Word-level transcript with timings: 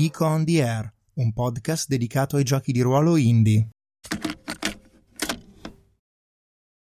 Geek 0.00 0.20
on 0.22 0.46
the 0.46 0.62
Air, 0.62 0.90
un 1.16 1.30
podcast 1.34 1.86
dedicato 1.86 2.36
ai 2.36 2.42
giochi 2.42 2.72
di 2.72 2.80
ruolo 2.80 3.16
indie. 3.16 3.68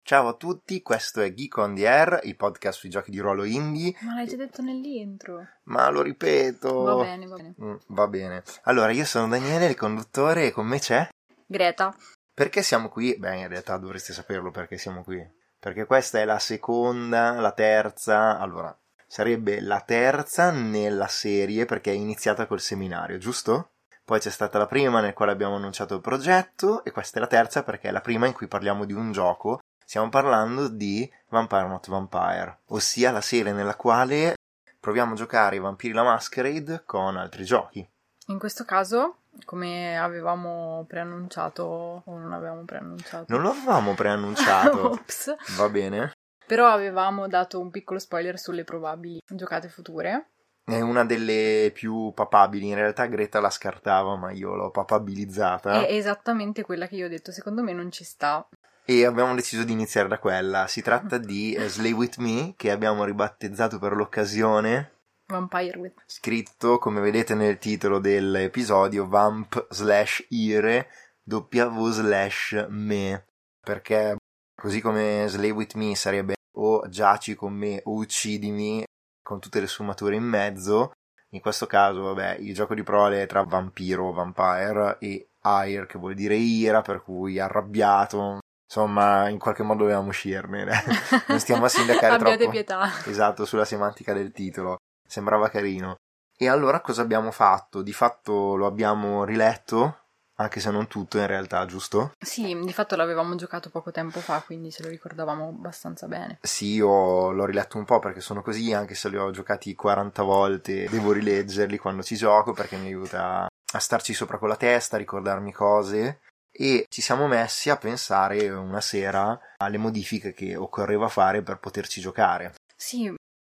Ciao 0.02 0.30
a 0.30 0.34
tutti, 0.36 0.82
questo 0.82 1.20
è 1.20 1.34
Geek 1.34 1.58
on 1.58 1.76
the 1.76 1.86
Air, 1.86 2.22
il 2.24 2.38
podcast 2.38 2.80
sui 2.80 2.90
giochi 2.90 3.12
di 3.12 3.20
ruolo 3.20 3.44
indie. 3.44 3.94
Ma 4.04 4.14
l'hai 4.14 4.26
già 4.26 4.38
detto 4.38 4.62
nell'intro. 4.62 5.46
Ma 5.64 5.90
lo 5.90 6.02
ripeto. 6.02 6.82
Va 6.82 6.96
bene, 7.04 7.26
va 7.26 7.36
bene. 7.36 7.56
Mm, 7.62 7.76
va 7.88 8.08
bene. 8.08 8.44
Allora, 8.62 8.94
io 8.94 9.04
sono 9.04 9.28
Daniele, 9.28 9.66
il 9.66 9.76
conduttore, 9.76 10.46
e 10.46 10.52
con 10.52 10.66
me 10.66 10.80
c'è? 10.80 11.10
Greta. 11.46 11.94
Perché 12.34 12.64
siamo 12.64 12.88
qui? 12.88 13.18
Beh, 13.18 13.38
in 13.38 13.50
realtà 13.50 13.76
dovreste 13.76 14.14
saperlo 14.14 14.50
perché 14.50 14.78
siamo 14.78 15.04
qui. 15.04 15.22
Perché 15.60 15.86
questa 15.86 16.22
è 16.22 16.24
la 16.24 16.40
seconda, 16.40 17.34
la 17.42 17.52
terza, 17.52 18.40
allora, 18.40 18.74
sarebbe 19.14 19.62
la 19.62 19.80
terza 19.82 20.50
nella 20.50 21.06
serie 21.06 21.66
perché 21.66 21.92
è 21.92 21.94
iniziata 21.94 22.48
col 22.48 22.60
seminario, 22.60 23.20
giusto? 23.20 23.74
Poi 24.04 24.20
c'è 24.20 24.32
stata 24.32 24.58
la 24.58 24.66
prima 24.66 25.02
nel 25.02 25.14
quale 25.14 25.32
abbiamo 25.32 25.58
annunciato 25.58 25.94
il 25.94 26.02
progetto 26.02 26.84
e 26.84 26.90
questa 26.90 27.18
è 27.18 27.22
la 27.22 27.28
terza 27.28 27.62
perché 27.62 27.90
è 27.90 27.92
la 27.92 28.02
prima 28.02 28.26
in 28.26 28.34
cui 28.34 28.48
parliamo 28.48 28.86
di 28.86 28.94
un 28.94 29.12
gioco. 29.12 29.60
Stiamo 29.86 30.10
parlando 30.10 30.68
di 30.68 31.08
Vampire 31.30 31.68
Not 31.68 31.90
Vampire, 31.92 32.62
ossia 32.70 33.12
la 33.12 33.22
serie 33.22 33.52
nella 33.52 33.76
quale 33.76 34.34
proviamo 34.80 35.12
a 35.12 35.16
giocare 35.16 35.58
i 35.58 35.60
Vampiri 35.60 35.94
la 35.94 36.02
Masquerade 36.02 36.82
con 36.84 37.16
altri 37.16 37.44
giochi. 37.44 37.88
In 38.30 38.40
questo 38.40 38.66
caso, 38.66 39.18
come 39.46 39.96
avevamo 39.96 40.86
preannunciato 40.88 42.02
o 42.04 42.18
non 42.18 42.34
avevamo 42.34 42.64
preannunciato? 42.64 43.26
Non 43.28 43.44
lo 43.44 43.52
avevamo 43.52 43.94
preannunciato. 43.94 44.90
Ops. 44.98 45.36
Va 45.56 45.70
bene. 45.70 46.14
Però 46.54 46.68
avevamo 46.68 47.28
dato 47.28 47.60
un 47.60 47.72
piccolo 47.72 47.98
spoiler 47.98 48.38
sulle 48.38 48.64
probabili 48.64 49.20
giocate 49.28 49.70
future. 49.70 50.34
È 50.64 50.80
una 50.80 51.04
delle 51.04 51.72
più 51.74 52.12
papabili, 52.14 52.68
in 52.68 52.76
realtà 52.76 53.08
Greta 53.08 53.40
la 53.40 53.50
scartava, 53.50 54.16
ma 54.18 54.30
io 54.30 54.54
l'ho 54.54 54.70
papabilizzata. 54.70 55.84
È 55.84 55.92
esattamente 55.92 56.62
quella 56.62 56.86
che 56.86 56.94
io 56.94 57.08
ho 57.08 57.10
detto, 57.10 57.32
secondo 57.32 57.64
me 57.64 57.74
non 57.74 57.92
ci 57.92 58.04
sta. 58.04 58.48
E 58.86 59.04
abbiamo 59.04 59.34
deciso 59.34 59.64
di 59.64 59.72
iniziare 59.72 60.08
da 60.08 60.20
quella. 60.20 60.68
Si 60.68 60.84
tratta 60.84 61.18
di 61.18 61.56
eh, 61.56 61.66
Slay 61.74 61.92
With 61.92 62.18
Me, 62.18 62.54
che 62.56 62.70
abbiamo 62.70 63.04
ribattezzato 63.04 63.80
per 63.80 63.96
l'occasione. 63.96 64.92
Vampire 65.26 65.80
with. 65.80 66.04
Scritto, 66.06 66.78
come 66.78 67.02
vedete 67.02 67.34
nel 67.34 67.58
titolo 67.58 67.98
dell'episodio, 67.98 69.08
Vamp 69.08 69.66
slash 69.72 70.24
Ire 70.30 70.88
W 71.24 71.88
slash 71.88 72.68
Me. 72.70 73.26
Perché 73.60 74.18
così 74.54 74.82
come 74.82 75.26
Slay 75.28 75.50
With 75.50 75.74
Me 75.74 75.96
sarebbe 75.96 76.36
o 76.64 76.88
giaci 76.88 77.36
con 77.36 77.54
me 77.54 77.82
o 77.84 77.94
uccidimi, 77.94 78.84
con 79.22 79.40
tutte 79.40 79.60
le 79.60 79.68
sfumature 79.68 80.16
in 80.16 80.24
mezzo. 80.24 80.92
In 81.32 81.42
questo 81.42 81.66
caso, 81.66 82.02
vabbè, 82.02 82.38
il 82.40 82.54
gioco 82.54 82.76
di 82.76 82.84
prole 82.84 83.24
è 83.24 83.26
tra 83.26 83.44
vampiro, 83.44 84.12
vampire 84.12 84.98
e 85.00 85.30
air, 85.42 85.86
che 85.88 85.98
vuol 85.98 86.14
dire 86.14 86.36
ira, 86.36 86.82
per 86.82 87.02
cui 87.02 87.40
arrabbiato. 87.40 88.40
Insomma, 88.66 89.30
in 89.30 89.40
qualche 89.40 89.64
modo 89.64 89.82
dovevamo 89.82 90.10
uscirne. 90.10 90.66
non 91.28 91.40
stiamo 91.40 91.66
a 91.66 91.70
sindacare 91.70 92.16
Abbiate 92.16 92.38
troppo. 92.38 92.52
pietà. 92.52 92.90
Esatto, 93.06 93.46
sulla 93.46 93.66
semantica 93.66 94.14
del 94.14 94.32
titolo. 94.32 94.78
Sembrava 95.08 95.50
carino. 95.50 95.96
E 96.38 96.48
allora 96.48 96.82
cosa 96.82 97.02
abbiamo 97.02 97.32
fatto? 97.32 97.82
Di 97.82 97.94
fatto 97.94 98.56
lo 98.56 98.66
abbiamo 98.66 99.24
riletto, 99.24 100.03
anche 100.36 100.60
se 100.60 100.72
non 100.72 100.88
tutto 100.88 101.18
in 101.18 101.28
realtà, 101.28 101.66
giusto? 101.66 102.14
Sì, 102.20 102.58
di 102.64 102.74
fatto 102.74 102.96
l'avevamo 102.96 103.36
giocato 103.36 103.70
poco 103.70 103.92
tempo 103.92 104.20
fa, 104.20 104.42
quindi 104.42 104.72
ce 104.72 104.84
lo 104.84 104.90
ricordavamo 104.90 105.48
abbastanza 105.48 106.08
bene. 106.08 106.40
Sì, 106.42 106.74
io 106.74 107.32
l'ho 107.32 107.46
riletto 107.46 107.78
un 107.78 107.86
po' 107.86 108.00
perché 108.00 108.22
sono 108.22 108.42
così, 108.42 108.74
anche 108.74 108.96
se 108.96 109.10
li 109.10 109.18
ho 109.18 109.32
giocati 109.32 109.76
40 109.76 110.24
volte, 110.24 110.90
devo 110.90 111.12
rileggerli 111.12 111.78
quando 111.78 112.04
ci 112.04 112.16
gioco 112.16 112.54
perché 112.54 112.78
mi 112.78 112.88
aiuta 112.88 113.48
a 113.74 113.80
starci 113.80 114.14
sopra 114.14 114.38
con 114.38 114.50
la 114.50 114.56
testa, 114.56 114.96
a 114.96 115.00
ricordarmi 115.00 115.52
cose 115.52 116.20
e 116.52 116.86
ci 116.88 117.02
siamo 117.02 117.28
messi 117.28 117.72
a 117.72 117.78
pensare 117.78 118.48
una 118.50 118.82
sera 118.82 119.40
alle 119.58 119.78
modifiche 119.78 120.34
che 120.34 120.56
occorreva 120.56 121.08
fare 121.08 121.42
per 121.42 121.58
poterci 121.58 122.00
giocare. 122.00 122.54
Sì, 122.76 123.12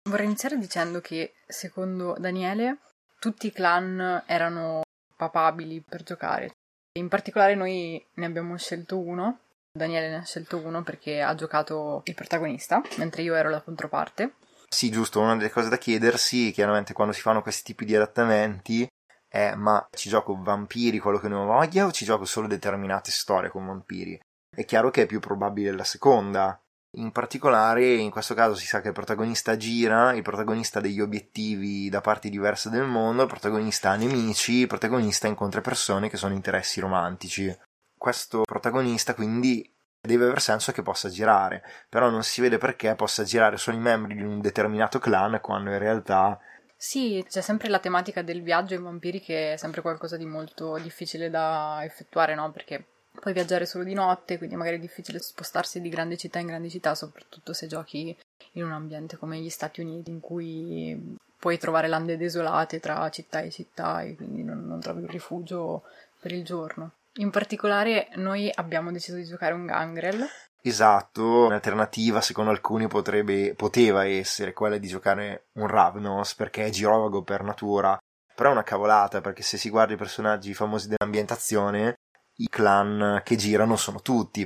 vorrei 0.09 0.25
iniziare 0.27 0.57
dicendo 0.57 1.01
che 1.01 1.33
secondo 1.47 2.15
Daniele 2.19 2.77
tutti 3.17 3.47
i 3.47 3.51
clan 3.51 4.23
erano 4.27 4.81
papabili 5.15 5.81
per 5.81 6.03
giocare. 6.03 6.51
In 6.93 7.07
particolare 7.07 7.55
noi 7.55 8.05
ne 8.15 8.25
abbiamo 8.25 8.57
scelto 8.57 8.99
uno. 8.99 9.39
Daniele 9.71 10.09
ne 10.09 10.17
ha 10.17 10.25
scelto 10.25 10.57
uno 10.57 10.83
perché 10.83 11.21
ha 11.21 11.33
giocato 11.35 12.01
il 12.03 12.15
protagonista, 12.15 12.81
mentre 12.97 13.21
io 13.21 13.33
ero 13.35 13.49
la 13.49 13.61
controparte. 13.61 14.33
Sì, 14.67 14.89
giusto, 14.89 15.21
una 15.21 15.37
delle 15.37 15.49
cose 15.49 15.69
da 15.69 15.77
chiedersi, 15.77 16.51
chiaramente 16.51 16.93
quando 16.93 17.13
si 17.13 17.21
fanno 17.21 17.41
questi 17.41 17.63
tipi 17.63 17.85
di 17.85 17.95
adattamenti, 17.95 18.87
è 19.27 19.53
ma 19.55 19.85
ci 19.91 20.09
gioco 20.09 20.37
vampiri, 20.41 20.99
quello 20.99 21.19
che 21.19 21.29
ne 21.29 21.35
voglia, 21.35 21.85
o 21.85 21.91
ci 21.91 22.03
gioco 22.03 22.25
solo 22.25 22.47
determinate 22.47 23.11
storie 23.11 23.49
con 23.49 23.65
vampiri? 23.65 24.19
È 24.53 24.65
chiaro 24.65 24.91
che 24.91 25.03
è 25.03 25.05
più 25.05 25.21
probabile 25.21 25.71
la 25.71 25.85
seconda. 25.85 26.61
In 26.95 27.13
particolare, 27.13 27.93
in 27.93 28.11
questo 28.11 28.33
caso 28.33 28.53
si 28.55 28.65
sa 28.65 28.81
che 28.81 28.89
il 28.89 28.93
protagonista 28.93 29.55
gira, 29.55 30.13
il 30.13 30.23
protagonista 30.23 30.79
ha 30.79 30.81
degli 30.81 30.99
obiettivi 30.99 31.87
da 31.89 32.01
parti 32.01 32.29
diverse 32.29 32.69
del 32.69 32.83
mondo, 32.83 33.21
il 33.21 33.29
protagonista 33.29 33.91
ha 33.91 33.95
nemici, 33.95 34.59
il 34.59 34.67
protagonista 34.67 35.27
incontra 35.27 35.61
persone 35.61 36.09
che 36.09 36.17
sono 36.17 36.33
interessi 36.33 36.81
romantici. 36.81 37.57
Questo 37.97 38.41
protagonista 38.41 39.13
quindi 39.13 39.73
deve 40.01 40.25
aver 40.25 40.41
senso 40.41 40.73
che 40.73 40.81
possa 40.81 41.07
girare, 41.07 41.63
però 41.87 42.09
non 42.09 42.23
si 42.23 42.41
vede 42.41 42.57
perché 42.57 42.93
possa 42.95 43.23
girare 43.23 43.55
solo 43.55 43.77
i 43.77 43.81
membri 43.81 44.15
di 44.15 44.23
un 44.23 44.41
determinato 44.41 44.99
clan 44.99 45.39
quando 45.41 45.69
in 45.71 45.79
realtà 45.79 46.37
Sì, 46.75 47.23
c'è 47.29 47.41
sempre 47.41 47.69
la 47.69 47.79
tematica 47.79 48.21
del 48.21 48.41
viaggio 48.41 48.73
in 48.73 48.81
vampiri 48.83 49.21
che 49.21 49.53
è 49.53 49.57
sempre 49.57 49.81
qualcosa 49.81 50.17
di 50.17 50.25
molto 50.25 50.77
difficile 50.79 51.29
da 51.29 51.81
effettuare, 51.83 52.33
no? 52.33 52.51
Perché 52.51 52.85
puoi 53.19 53.33
viaggiare 53.33 53.65
solo 53.65 53.83
di 53.83 53.93
notte, 53.93 54.37
quindi 54.37 54.55
magari 54.55 54.77
è 54.77 54.79
difficile 54.79 55.19
spostarsi 55.19 55.81
di 55.81 55.89
grande 55.89 56.17
città 56.17 56.39
in 56.39 56.47
grande 56.47 56.69
città, 56.69 56.95
soprattutto 56.95 57.53
se 57.53 57.67
giochi 57.67 58.15
in 58.53 58.63
un 58.63 58.71
ambiente 58.71 59.17
come 59.17 59.39
gli 59.39 59.49
Stati 59.49 59.81
Uniti 59.81 60.09
in 60.09 60.19
cui 60.19 61.17
puoi 61.37 61.57
trovare 61.57 61.87
lande 61.87 62.17
desolate 62.17 62.79
tra 62.79 63.09
città 63.09 63.41
e 63.41 63.49
città 63.49 64.01
e 64.01 64.15
quindi 64.15 64.43
non, 64.43 64.65
non 64.65 64.79
trovi 64.79 65.01
un 65.01 65.07
rifugio 65.07 65.83
per 66.19 66.31
il 66.31 66.43
giorno. 66.43 66.91
In 67.15 67.29
particolare 67.29 68.09
noi 68.15 68.49
abbiamo 68.53 68.91
deciso 68.91 69.17
di 69.17 69.25
giocare 69.25 69.53
un 69.53 69.65
gangrel. 69.65 70.25
Esatto, 70.61 71.45
un'alternativa 71.45 72.21
secondo 72.21 72.51
alcuni 72.51 72.87
potrebbe, 72.87 73.55
poteva 73.55 74.05
essere 74.05 74.53
quella 74.53 74.77
di 74.77 74.87
giocare 74.87 75.47
un 75.53 75.67
Ravnos 75.67 76.35
perché 76.35 76.65
è 76.65 76.69
girovago 76.69 77.23
per 77.23 77.41
natura, 77.41 77.97
però 78.35 78.49
è 78.49 78.53
una 78.53 78.63
cavolata 78.63 79.19
perché 79.21 79.41
se 79.41 79.57
si 79.57 79.69
guarda 79.69 79.93
i 79.93 79.97
personaggi 79.97 80.53
famosi 80.53 80.87
dell'ambientazione, 80.87 81.95
i 82.37 82.49
clan 82.49 83.21
che 83.23 83.35
girano 83.35 83.75
sono 83.75 84.01
tutti. 84.01 84.43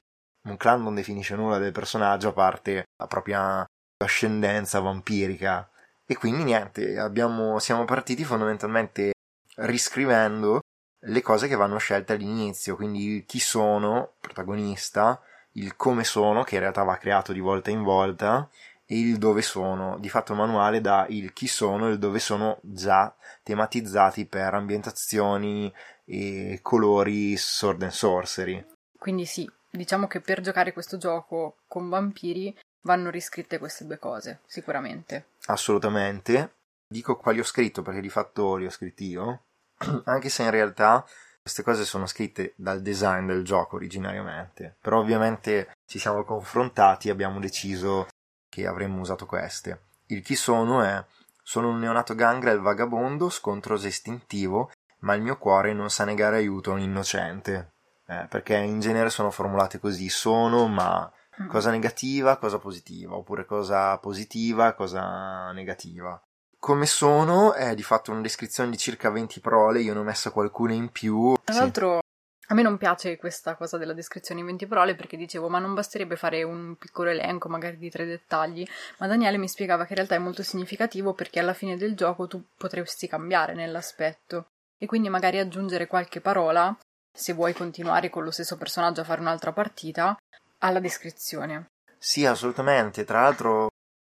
Un 0.47 0.57
clan 0.57 0.83
non 0.83 0.95
definisce 0.95 1.35
nulla 1.35 1.57
del 1.57 1.71
personaggio 1.71 2.29
a 2.29 2.33
parte 2.33 2.83
la 2.97 3.07
propria 3.07 3.65
ascendenza 4.03 4.79
vampirica. 4.79 5.69
E 6.05 6.15
quindi 6.15 6.43
niente, 6.43 6.99
abbiamo, 6.99 7.57
siamo 7.59 7.85
partiti 7.85 8.23
fondamentalmente 8.23 9.13
riscrivendo 9.57 10.59
le 11.07 11.21
cose 11.21 11.47
che 11.47 11.55
vanno 11.55 11.77
scelte 11.77 12.13
all'inizio, 12.13 12.75
quindi 12.75 13.23
chi 13.25 13.39
sono, 13.39 14.13
protagonista, 14.19 15.21
il 15.53 15.75
come 15.75 16.03
sono, 16.03 16.43
che 16.43 16.55
in 16.55 16.61
realtà 16.61 16.83
va 16.83 16.97
creato 16.97 17.31
di 17.31 17.39
volta 17.39 17.69
in 17.69 17.83
volta, 17.83 18.49
e 18.85 18.99
il 18.99 19.17
dove 19.17 19.41
sono. 19.41 19.97
Di 19.99 20.09
fatto 20.09 20.33
il 20.33 20.39
manuale 20.39 20.81
dà 20.81 21.05
il 21.09 21.33
chi 21.33 21.47
sono 21.47 21.87
e 21.87 21.91
il 21.91 21.99
dove 21.99 22.19
sono 22.19 22.59
già 22.61 23.13
tematizzati 23.43 24.25
per 24.25 24.53
ambientazioni 24.53 25.73
e 26.05 26.59
colori 26.61 27.35
sword 27.35 27.83
and 27.83 27.91
sorcery. 27.91 28.65
Quindi 28.97 29.25
sì, 29.25 29.49
diciamo 29.69 30.07
che 30.07 30.21
per 30.21 30.41
giocare 30.41 30.73
questo 30.73 30.97
gioco 30.97 31.57
con 31.67 31.89
vampiri 31.89 32.55
vanno 32.81 33.09
riscritte 33.09 33.57
queste 33.57 33.85
due 33.85 33.97
cose, 33.97 34.41
sicuramente. 34.45 35.29
Assolutamente. 35.45 36.53
Dico 36.87 37.17
quali 37.17 37.39
ho 37.39 37.43
scritto 37.43 37.81
perché 37.81 37.99
di 37.99 38.09
fatto 38.09 38.55
li 38.55 38.65
ho 38.65 38.69
scritti 38.69 39.05
io, 39.05 39.43
anche 40.05 40.29
se 40.29 40.43
in 40.43 40.51
realtà 40.51 41.05
queste 41.41 41.63
cose 41.63 41.83
sono 41.83 42.05
scritte 42.05 42.53
dal 42.55 42.81
design 42.81 43.27
del 43.27 43.43
gioco 43.43 43.75
originariamente, 43.75 44.75
però 44.79 44.99
ovviamente 44.99 45.73
ci 45.85 45.99
siamo 45.99 46.23
confrontati 46.23 47.07
e 47.07 47.11
abbiamo 47.11 47.39
deciso 47.39 48.07
che 48.49 48.65
avremmo 48.65 49.01
usato 49.01 49.25
queste. 49.25 49.81
Il 50.07 50.23
chi 50.23 50.35
sono 50.35 50.81
è 50.81 51.03
sono 51.43 51.69
un 51.69 51.77
neonato 51.77 52.15
gangrel 52.15 52.59
vagabondo, 52.59 53.29
scontroso 53.29 53.85
e 53.85 53.89
istintivo, 53.89 54.71
ma 55.05 55.13
il 55.13 55.21
mio 55.21 55.37
cuore 55.37 55.71
non 55.73 55.89
sa 55.89 56.03
negare 56.03 56.37
aiuto 56.37 56.71
a 56.71 56.73
un 56.73 56.81
innocente. 56.81 57.73
Eh, 58.07 58.27
perché 58.29 58.55
in 58.55 58.79
genere 58.79 59.09
sono 59.09 59.31
formulate 59.31 59.79
così, 59.79 60.09
sono, 60.09 60.67
ma 60.67 61.11
cosa 61.47 61.71
negativa, 61.71 62.37
cosa 62.37 62.59
positiva, 62.59 63.15
oppure 63.15 63.45
cosa 63.45 63.97
positiva, 63.97 64.73
cosa 64.73 65.51
negativa. 65.51 66.19
Come 66.59 66.85
sono 66.85 67.53
è 67.53 67.75
di 67.75 67.83
fatto 67.83 68.11
una 68.11 68.21
descrizione 68.21 68.69
di 68.69 68.77
circa 68.77 69.09
20 69.09 69.39
parole, 69.39 69.81
io 69.81 69.93
ne 69.93 69.99
ho 69.99 70.03
messa 70.03 70.31
qualcuna 70.31 70.73
in 70.73 70.89
più. 70.89 71.33
Tra 71.43 71.53
Sì. 71.53 71.59
l'altro, 71.59 71.99
a 72.47 72.53
me 72.53 72.61
non 72.63 72.77
piace 72.77 73.17
questa 73.17 73.55
cosa 73.55 73.77
della 73.77 73.93
descrizione 73.93 74.39
in 74.39 74.47
20 74.47 74.65
parole 74.65 74.95
perché 74.95 75.17
dicevo, 75.17 75.49
ma 75.49 75.59
non 75.59 75.73
basterebbe 75.75 76.15
fare 76.15 76.41
un 76.43 76.75
piccolo 76.77 77.09
elenco, 77.09 77.49
magari 77.49 77.77
di 77.77 77.89
tre 77.91 78.05
dettagli. 78.05 78.67
Ma 78.99 79.07
Daniele 79.07 79.37
mi 79.37 79.47
spiegava 79.47 79.83
che 79.83 79.89
in 79.91 79.97
realtà 79.97 80.15
è 80.15 80.19
molto 80.19 80.41
significativo 80.41 81.13
perché 81.13 81.39
alla 81.39 81.53
fine 81.53 81.75
del 81.75 81.95
gioco 81.95 82.27
tu 82.27 82.43
potresti 82.57 83.07
cambiare 83.07 83.53
nell'aspetto. 83.53 84.49
E 84.77 84.85
quindi 84.85 85.09
magari 85.09 85.39
aggiungere 85.39 85.87
qualche 85.87 86.21
parola, 86.21 86.75
se 87.11 87.33
vuoi 87.33 87.53
continuare 87.53 88.09
con 88.09 88.23
lo 88.23 88.31
stesso 88.31 88.57
personaggio 88.57 89.01
a 89.01 89.05
fare 89.05 89.21
un'altra 89.21 89.53
partita, 89.53 90.17
alla 90.59 90.79
descrizione. 90.79 91.67
Sì, 91.97 92.25
assolutamente. 92.25 93.03
Tra 93.03 93.21
l'altro, 93.21 93.69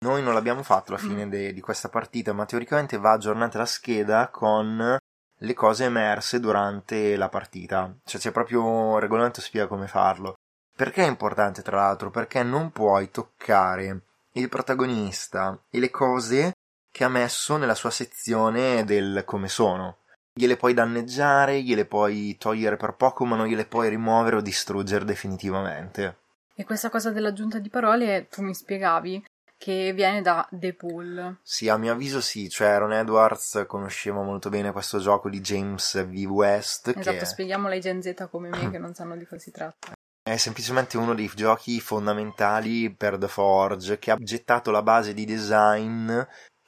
noi 0.04 0.22
non 0.22 0.34
l'abbiamo 0.34 0.62
fatto 0.62 0.92
alla 0.92 1.00
fine 1.00 1.26
mm. 1.26 1.30
de- 1.30 1.52
di 1.52 1.60
questa 1.60 1.88
partita, 1.88 2.32
ma 2.32 2.44
teoricamente 2.44 2.98
va 2.98 3.12
aggiornata 3.12 3.58
la 3.58 3.66
scheda 3.66 4.28
con 4.28 4.96
le 5.42 5.54
cose 5.54 5.84
emerse 5.84 6.40
durante 6.40 7.16
la 7.16 7.28
partita. 7.28 7.94
Cioè 8.04 8.20
c'è 8.20 8.30
proprio 8.30 8.64
un 8.64 8.98
regolamento 8.98 9.40
spiega 9.40 9.66
come 9.66 9.86
farlo. 9.86 10.34
Perché 10.76 11.02
è 11.02 11.08
importante, 11.08 11.62
tra 11.62 11.76
l'altro? 11.76 12.10
Perché 12.10 12.42
non 12.42 12.70
puoi 12.70 13.10
toccare 13.10 14.02
il 14.32 14.48
protagonista 14.48 15.58
e 15.70 15.78
le 15.78 15.90
cose 15.90 16.52
che 16.90 17.04
ha 17.04 17.08
messo 17.08 17.56
nella 17.56 17.74
sua 17.74 17.90
sezione 17.90 18.84
del 18.84 19.22
come 19.26 19.48
sono. 19.48 19.98
Gliele 20.40 20.56
puoi 20.56 20.72
danneggiare, 20.72 21.60
gliele 21.60 21.84
puoi 21.84 22.34
togliere 22.38 22.78
per 22.78 22.94
poco, 22.94 23.26
ma 23.26 23.36
non 23.36 23.46
gliele 23.46 23.66
puoi 23.66 23.90
rimuovere 23.90 24.36
o 24.36 24.40
distruggere 24.40 25.04
definitivamente. 25.04 26.16
E 26.54 26.64
questa 26.64 26.88
cosa 26.88 27.10
dell'aggiunta 27.10 27.58
di 27.58 27.68
parole, 27.68 28.26
tu 28.30 28.40
mi 28.40 28.54
spiegavi 28.54 29.22
che 29.58 29.92
viene 29.92 30.22
da 30.22 30.48
The 30.50 30.72
Pool. 30.72 31.36
Sì, 31.42 31.68
a 31.68 31.76
mio 31.76 31.92
avviso 31.92 32.22
sì, 32.22 32.48
cioè 32.48 32.78
Ron 32.78 32.94
Edwards 32.94 33.64
conosceva 33.66 34.22
molto 34.22 34.48
bene 34.48 34.72
questo 34.72 34.98
gioco 34.98 35.28
di 35.28 35.42
James 35.42 36.02
V. 36.06 36.24
West. 36.30 36.88
Esatto, 36.96 37.18
che... 37.18 37.26
spieghiamolo 37.26 37.74
ai 37.74 37.80
Gen 37.80 38.00
Z 38.00 38.26
come 38.30 38.48
me 38.48 38.70
che 38.70 38.78
non 38.78 38.94
sanno 38.94 39.16
di 39.16 39.26
cosa 39.26 39.42
si 39.42 39.50
tratta. 39.50 39.92
È 40.22 40.36
semplicemente 40.38 40.96
uno 40.96 41.14
dei 41.14 41.30
giochi 41.34 41.80
fondamentali 41.80 42.90
per 42.90 43.18
The 43.18 43.28
Forge 43.28 43.98
che 43.98 44.10
ha 44.10 44.16
gettato 44.18 44.70
la 44.70 44.82
base 44.82 45.12
di 45.12 45.26
design 45.26 46.10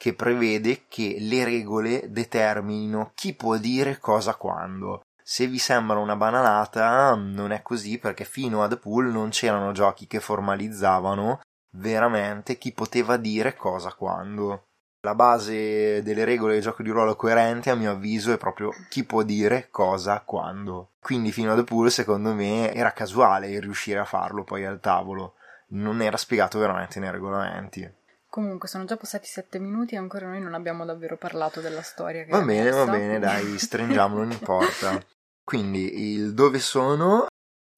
che 0.03 0.13
prevede 0.13 0.83
che 0.89 1.15
le 1.17 1.45
regole 1.45 2.11
determinino 2.11 3.11
chi 3.15 3.33
può 3.33 3.55
dire 3.55 3.99
cosa 3.99 4.35
quando. 4.35 5.03
Se 5.23 5.47
vi 5.47 5.57
sembra 5.57 5.97
una 5.97 6.17
banalata, 6.17 7.15
non 7.15 7.53
è 7.53 7.61
così 7.61 7.97
perché 7.99 8.25
fino 8.25 8.63
a 8.63 8.67
The 8.67 8.75
Pool 8.75 9.13
non 9.13 9.29
c'erano 9.29 9.71
giochi 9.71 10.05
che 10.05 10.19
formalizzavano 10.19 11.39
veramente 11.77 12.57
chi 12.57 12.73
poteva 12.73 13.15
dire 13.15 13.55
cosa 13.55 13.93
quando. 13.93 14.63
La 15.03 15.15
base 15.15 16.03
delle 16.03 16.25
regole 16.25 16.55
del 16.55 16.63
gioco 16.63 16.83
di 16.83 16.89
ruolo 16.89 17.15
coerente, 17.15 17.69
a 17.69 17.75
mio 17.75 17.91
avviso, 17.91 18.33
è 18.33 18.37
proprio 18.37 18.71
chi 18.89 19.05
può 19.05 19.23
dire 19.23 19.69
cosa 19.71 20.19
quando. 20.19 20.95
Quindi 20.99 21.31
fino 21.31 21.53
a 21.53 21.55
The 21.55 21.63
Pool, 21.63 21.89
secondo 21.89 22.33
me, 22.33 22.73
era 22.73 22.91
casuale 22.91 23.57
riuscire 23.61 23.99
a 23.99 24.05
farlo 24.05 24.43
poi 24.43 24.65
al 24.65 24.81
tavolo. 24.81 25.35
Non 25.67 26.01
era 26.01 26.17
spiegato 26.17 26.59
veramente 26.59 26.99
nei 26.99 27.09
regolamenti. 27.09 28.01
Comunque, 28.33 28.67
sono 28.67 28.85
già 28.85 28.97
passati 28.97 29.27
sette 29.27 29.59
minuti 29.59 29.93
e 29.93 29.99
ancora 29.99 30.27
noi 30.27 30.41
non 30.41 30.55
abbiamo 30.55 30.85
davvero 30.85 31.17
parlato 31.17 31.61
della 31.61 31.83
storia. 31.83 32.25
va 32.27 32.41
bene, 32.41 32.71
va 32.71 32.87
bene, 32.87 33.19
dai, 33.19 33.45
stringiamolo, 33.59 34.23
non 34.23 34.31
importa. 34.31 34.99
Quindi, 35.43 36.13
il 36.15 36.33
dove 36.33 36.57
sono 36.57 37.27